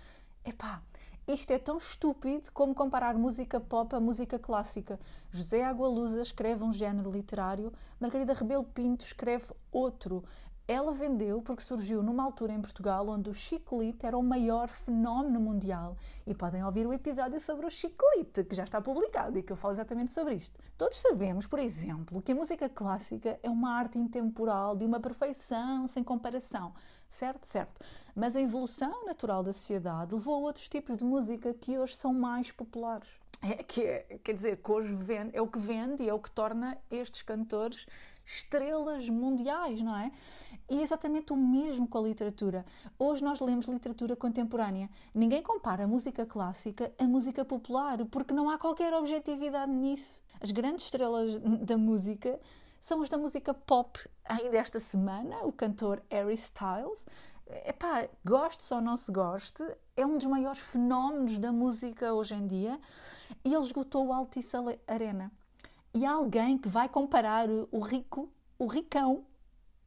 Epá, 0.45 0.81
isto 1.33 1.51
é 1.51 1.57
tão 1.57 1.77
estúpido 1.77 2.51
como 2.51 2.75
comparar 2.75 3.15
música 3.15 3.59
pop 3.59 3.95
a 3.95 3.99
música 3.99 4.37
clássica. 4.37 4.99
José 5.31 5.63
Agualusa 5.63 6.21
escreve 6.21 6.63
um 6.63 6.73
género 6.73 7.11
literário, 7.11 7.71
Margarida 7.99 8.33
Rebelo 8.33 8.63
Pinto 8.63 9.05
escreve 9.05 9.45
outro. 9.71 10.23
Ela 10.67 10.93
vendeu 10.93 11.41
porque 11.41 11.63
surgiu 11.63 12.01
numa 12.01 12.23
altura 12.23 12.53
em 12.53 12.61
Portugal 12.61 13.07
onde 13.09 13.29
o 13.29 13.33
chiclete 13.33 14.05
era 14.05 14.17
o 14.17 14.23
maior 14.23 14.69
fenómeno 14.69 15.39
mundial. 15.39 15.97
E 16.25 16.33
podem 16.33 16.63
ouvir 16.63 16.85
o 16.85 16.93
episódio 16.93 17.39
sobre 17.39 17.65
o 17.65 17.69
chiclete, 17.69 18.43
que 18.43 18.55
já 18.55 18.63
está 18.63 18.79
publicado 18.79 19.37
e 19.37 19.43
que 19.43 19.51
eu 19.51 19.57
falo 19.57 19.73
exatamente 19.73 20.11
sobre 20.11 20.35
isto. 20.35 20.57
Todos 20.77 20.97
sabemos, 21.01 21.45
por 21.47 21.59
exemplo, 21.59 22.21
que 22.21 22.31
a 22.31 22.35
música 22.35 22.69
clássica 22.69 23.39
é 23.43 23.49
uma 23.49 23.71
arte 23.71 23.97
intemporal 23.97 24.75
de 24.75 24.85
uma 24.85 24.99
perfeição 24.99 25.87
sem 25.87 26.03
comparação. 26.03 26.73
Certo? 27.09 27.45
Certo. 27.45 27.81
Mas 28.15 28.35
a 28.35 28.41
evolução 28.41 29.05
natural 29.05 29.43
da 29.43 29.53
sociedade 29.53 30.13
levou 30.13 30.35
a 30.35 30.39
outros 30.39 30.67
tipos 30.67 30.97
de 30.97 31.03
música 31.03 31.53
que 31.53 31.77
hoje 31.77 31.95
são 31.95 32.13
mais 32.13 32.51
populares. 32.51 33.19
É, 33.43 33.63
que 33.63 33.81
é, 33.81 34.19
quer 34.23 34.33
dizer, 34.33 34.57
que 34.57 34.71
hoje 34.71 34.93
vende, 34.93 35.35
é 35.35 35.41
o 35.41 35.47
que 35.47 35.57
vende 35.57 36.03
e 36.03 36.09
é 36.09 36.13
o 36.13 36.19
que 36.19 36.29
torna 36.29 36.77
estes 36.91 37.23
cantores 37.23 37.87
estrelas 38.23 39.09
mundiais, 39.09 39.81
não 39.81 39.95
é? 39.97 40.11
E 40.69 40.79
é 40.79 40.83
exatamente 40.83 41.33
o 41.33 41.35
mesmo 41.35 41.87
com 41.87 41.97
a 41.97 42.01
literatura. 42.01 42.63
Hoje 42.99 43.23
nós 43.23 43.39
lemos 43.39 43.67
literatura 43.67 44.15
contemporânea. 44.15 44.89
Ninguém 45.13 45.41
compara 45.41 45.85
a 45.85 45.87
música 45.87 46.23
clássica 46.23 46.93
à 46.99 47.03
música 47.05 47.43
popular, 47.43 48.05
porque 48.05 48.31
não 48.31 48.47
há 48.47 48.59
qualquer 48.59 48.93
objetividade 48.93 49.71
nisso. 49.71 50.21
As 50.39 50.51
grandes 50.51 50.85
estrelas 50.85 51.39
da 51.39 51.77
música 51.77 52.39
são 52.79 53.01
as 53.01 53.09
da 53.09 53.17
música 53.17 53.53
pop. 53.53 53.99
Ainda 54.25 54.57
esta 54.57 54.79
semana, 54.79 55.43
o 55.43 55.51
cantor 55.51 56.01
Harry 56.09 56.35
Styles 56.35 57.05
epá, 57.65 58.07
goste 58.25 58.73
ou 58.73 58.81
não 58.81 58.95
se 58.95 59.11
goste, 59.11 59.63
é 59.95 60.05
um 60.05 60.17
dos 60.17 60.27
maiores 60.27 60.59
fenómenos 60.59 61.37
da 61.37 61.51
música 61.51 62.13
hoje 62.13 62.33
em 62.33 62.47
dia 62.47 62.79
e 63.43 63.53
ele 63.53 63.63
esgotou 63.63 64.07
o 64.07 64.13
Altice 64.13 64.55
Arena. 64.87 65.31
E 65.93 66.05
há 66.05 66.11
alguém 66.11 66.57
que 66.57 66.69
vai 66.69 66.87
comparar 66.87 67.47
o 67.49 67.79
rico, 67.79 68.31
o 68.57 68.65
ricão, 68.65 69.25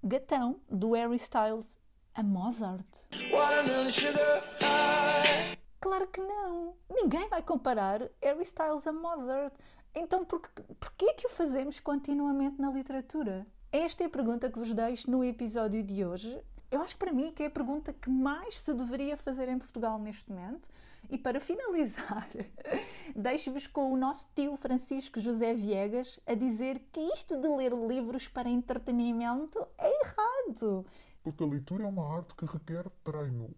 gatão 0.03 0.61
do 0.69 0.93
Harry 0.93 1.17
Styles 1.17 1.79
a 2.15 2.23
Mozart. 2.23 2.87
Claro 5.81 6.07
que 6.09 6.21
não! 6.21 6.75
Ninguém 6.91 7.29
vai 7.29 7.43
comparar 7.43 8.03
Harry 8.23 8.43
Styles 8.43 8.87
a 8.87 8.93
Mozart. 8.93 9.55
Então 9.95 10.25
por, 10.25 10.41
que 10.97 11.07
é 11.07 11.15
que 11.15 11.27
o 11.27 11.31
fazemos 11.31 11.81
continuamente 11.81 12.61
na 12.61 12.71
literatura? 12.71 13.47
Esta 13.73 14.05
é 14.05 14.07
a 14.07 14.11
pergunta 14.11 14.51
que 14.51 14.59
vos 14.59 14.73
deixo 14.73 15.11
no 15.11 15.25
episódio 15.25 15.83
de 15.83 16.05
hoje 16.05 16.41
eu 16.75 16.83
acho 16.83 16.95
que 16.95 17.05
para 17.05 17.13
mim 17.13 17.31
que 17.31 17.43
é 17.43 17.47
a 17.47 17.51
pergunta 17.51 17.93
que 17.93 18.11
mais 18.11 18.61
se 18.61 18.75
deveria 18.75 19.17
fazer 19.17 19.49
em 19.49 19.59
Portugal 19.59 19.99
neste 19.99 20.29
momento. 20.31 20.69
E 21.09 21.17
para 21.19 21.39
finalizar, 21.39 22.29
deixo-vos 23.15 23.67
com 23.67 23.93
o 23.93 23.97
nosso 23.97 24.29
tio 24.35 24.57
Francisco 24.57 25.21
José 25.21 25.55
Viegas 25.55 26.19
a 26.27 26.35
dizer 26.35 26.81
que 26.91 27.01
isto 27.01 27.37
de 27.37 27.47
ler 27.47 27.73
livros 27.73 28.27
para 28.27 28.49
entretenimento 28.49 29.65
é 29.79 29.89
errado. 30.03 30.85
Porque 31.23 31.45
a 31.45 31.47
leitura 31.47 31.85
é 31.85 31.87
uma 31.87 32.17
arte 32.17 32.35
que 32.35 32.45
requer 32.45 32.89
treino. 33.05 33.55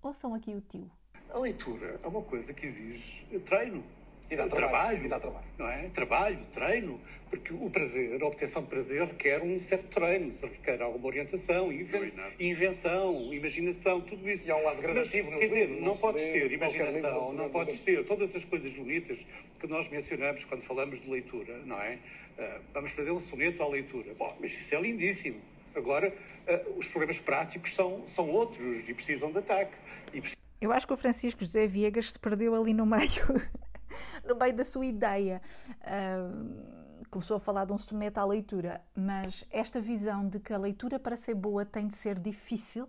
Ouçam 0.00 0.34
aqui 0.34 0.54
o 0.54 0.60
tio. 0.60 0.90
A 1.30 1.38
leitura 1.38 2.00
é 2.02 2.08
uma 2.08 2.22
coisa 2.22 2.54
que 2.54 2.64
exige 2.64 3.26
treino. 3.40 3.84
E 4.30 4.36
dá 4.36 4.46
trabalho, 4.46 4.50
trabalho, 4.50 5.04
e 5.04 5.08
dá 5.08 5.20
trabalho. 5.20 5.46
Não 5.56 5.68
é? 5.68 5.88
Trabalho, 5.88 6.38
treino, 6.52 7.00
porque 7.30 7.52
o 7.52 7.70
prazer, 7.70 8.22
a 8.22 8.26
obtenção 8.26 8.62
de 8.62 8.68
prazer 8.68 9.06
requer 9.06 9.42
um 9.42 9.58
certo 9.58 9.86
treino, 9.86 10.30
se 10.32 10.46
requer 10.46 10.82
alguma 10.82 11.06
orientação, 11.06 11.72
inven 11.72 12.12
invenção, 12.38 13.32
imaginação, 13.32 14.00
tudo 14.00 14.28
isso. 14.28 14.48
E 14.48 14.50
há 14.50 14.56
um 14.56 14.64
lado 14.64 14.82
gradativo. 14.82 15.30
Mas, 15.30 15.40
quer 15.40 15.48
dizer, 15.48 15.68
não, 15.68 15.80
não 15.80 15.96
podes 15.96 16.22
lê 16.22 16.32
ter 16.32 16.52
imaginação, 16.52 17.32
não 17.32 17.50
podes 17.50 17.80
ter 17.80 18.04
todas 18.04 18.34
as 18.36 18.44
coisas 18.44 18.70
bonitas 18.72 19.26
que 19.58 19.66
nós 19.66 19.88
mencionamos 19.88 20.44
quando 20.44 20.62
falamos 20.62 21.00
de 21.00 21.10
leitura, 21.10 21.58
não 21.64 21.80
é? 21.80 21.98
Uh, 22.38 22.60
vamos 22.72 22.92
fazer 22.92 23.10
um 23.10 23.20
soneto 23.20 23.62
à 23.62 23.68
leitura. 23.68 24.14
Bom, 24.14 24.36
mas 24.40 24.52
isso 24.52 24.74
é 24.74 24.80
lindíssimo. 24.80 25.40
Agora, 25.74 26.08
uh, 26.08 26.78
os 26.78 26.86
problemas 26.86 27.18
práticos 27.18 27.74
são, 27.74 28.06
são 28.06 28.28
outros 28.30 28.88
e 28.88 28.94
precisam 28.94 29.30
de 29.32 29.38
ataque. 29.38 29.76
E 30.14 30.22
Eu 30.60 30.72
acho 30.72 30.86
que 30.86 30.92
o 30.92 30.96
Francisco 30.96 31.40
José 31.40 31.66
Viegas 31.66 32.12
se 32.12 32.18
perdeu 32.18 32.54
ali 32.54 32.72
no 32.72 32.86
meio. 32.86 33.08
no 34.26 34.36
meio 34.36 34.54
da 34.54 34.64
sua 34.64 34.86
ideia. 34.86 35.42
Uh, 35.80 37.06
começou 37.10 37.36
a 37.36 37.40
falar 37.40 37.64
de 37.64 37.72
um 37.72 37.78
soneto 37.78 38.20
à 38.20 38.24
leitura, 38.24 38.82
mas 38.94 39.44
esta 39.50 39.80
visão 39.80 40.28
de 40.28 40.38
que 40.40 40.52
a 40.52 40.58
leitura 40.58 40.98
para 40.98 41.16
ser 41.16 41.34
boa 41.34 41.64
tem 41.64 41.88
de 41.88 41.96
ser 41.96 42.18
difícil 42.18 42.88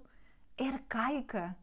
é 0.57 0.67
arcaica. 0.67 1.55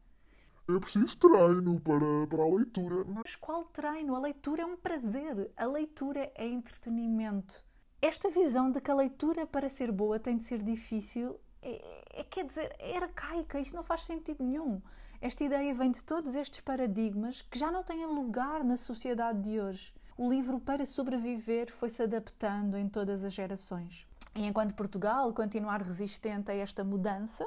É 0.69 0.81
preciso 0.81 1.17
treino 1.17 1.81
para, 1.81 2.27
para 2.29 2.43
a 2.43 2.49
leitura. 2.49 3.05
Mas 3.07 3.37
qual 3.37 3.65
treino? 3.67 4.17
A 4.17 4.19
leitura 4.19 4.63
é 4.63 4.67
um 4.67 4.77
prazer. 4.77 5.53
A 5.57 5.67
leitura 5.67 6.33
é 6.35 6.47
entretenimento. 6.47 7.65
Esta 8.03 8.29
visão 8.29 8.71
de 8.71 8.81
que 8.81 8.91
a 8.91 8.95
leitura 8.95 9.47
para 9.47 9.69
ser 9.69 9.93
boa 9.93 10.19
tem 10.19 10.37
de 10.37 10.43
ser 10.43 10.63
difícil 10.63 11.39
é, 11.63 12.21
é 12.21 12.25
quer 12.25 12.47
dizer, 12.47 12.75
é 12.79 12.97
arcaica. 12.97 13.61
Isto 13.61 13.77
não 13.77 13.85
faz 13.85 14.05
sentido 14.05 14.43
nenhum. 14.43 14.83
Esta 15.21 15.45
ideia 15.45 15.75
vem 15.75 15.91
de 15.91 16.05
todos 16.05 16.35
estes 16.35 16.61
paradigmas 16.61 17.41
que 17.43 17.59
já 17.59 17.71
não 17.71 17.83
têm 17.83 18.05
lugar 18.07 18.63
na 18.63 18.77
sociedade 18.77 19.41
de 19.41 19.59
hoje. 19.59 19.95
O 20.17 20.29
livro 20.29 20.61
Para 20.61 20.85
Sobreviver 20.85 21.73
foi-se 21.73 22.03
adaptando 22.03 22.77
em 22.77 22.89
todas 22.89 23.25
as 23.25 23.33
gerações. 23.33 24.07
E 24.35 24.47
enquanto 24.47 24.75
Portugal 24.75 25.33
continuar 25.33 25.81
resistente 25.83 26.51
a 26.51 26.55
esta 26.55 26.85
mudança 26.85 27.47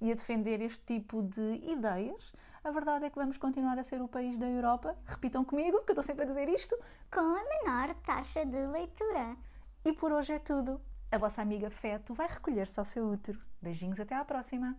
e 0.00 0.12
a 0.12 0.14
defender 0.14 0.60
este 0.60 0.84
tipo 0.84 1.22
de 1.22 1.62
ideias, 1.66 2.32
a 2.62 2.70
verdade 2.70 3.06
é 3.06 3.10
que 3.10 3.16
vamos 3.16 3.38
continuar 3.38 3.78
a 3.78 3.82
ser 3.82 4.02
o 4.02 4.08
país 4.08 4.36
da 4.36 4.46
Europa, 4.46 4.94
repitam 5.06 5.44
comigo, 5.44 5.80
que 5.84 5.90
eu 5.90 5.94
estou 5.94 6.02
sempre 6.02 6.24
a 6.24 6.28
dizer 6.28 6.48
isto, 6.48 6.76
com 7.10 7.20
a 7.20 7.42
menor 7.44 7.94
taxa 8.04 8.44
de 8.44 8.66
leitura. 8.66 9.34
E 9.84 9.92
por 9.94 10.12
hoje 10.12 10.34
é 10.34 10.38
tudo. 10.38 10.78
A 11.10 11.16
vossa 11.16 11.40
amiga 11.40 11.70
Feto 11.70 12.12
vai 12.12 12.28
recolher-se 12.28 12.78
ao 12.78 12.84
seu 12.84 13.08
útero. 13.08 13.40
Beijinhos, 13.62 13.98
até 13.98 14.14
à 14.14 14.24
próxima! 14.24 14.76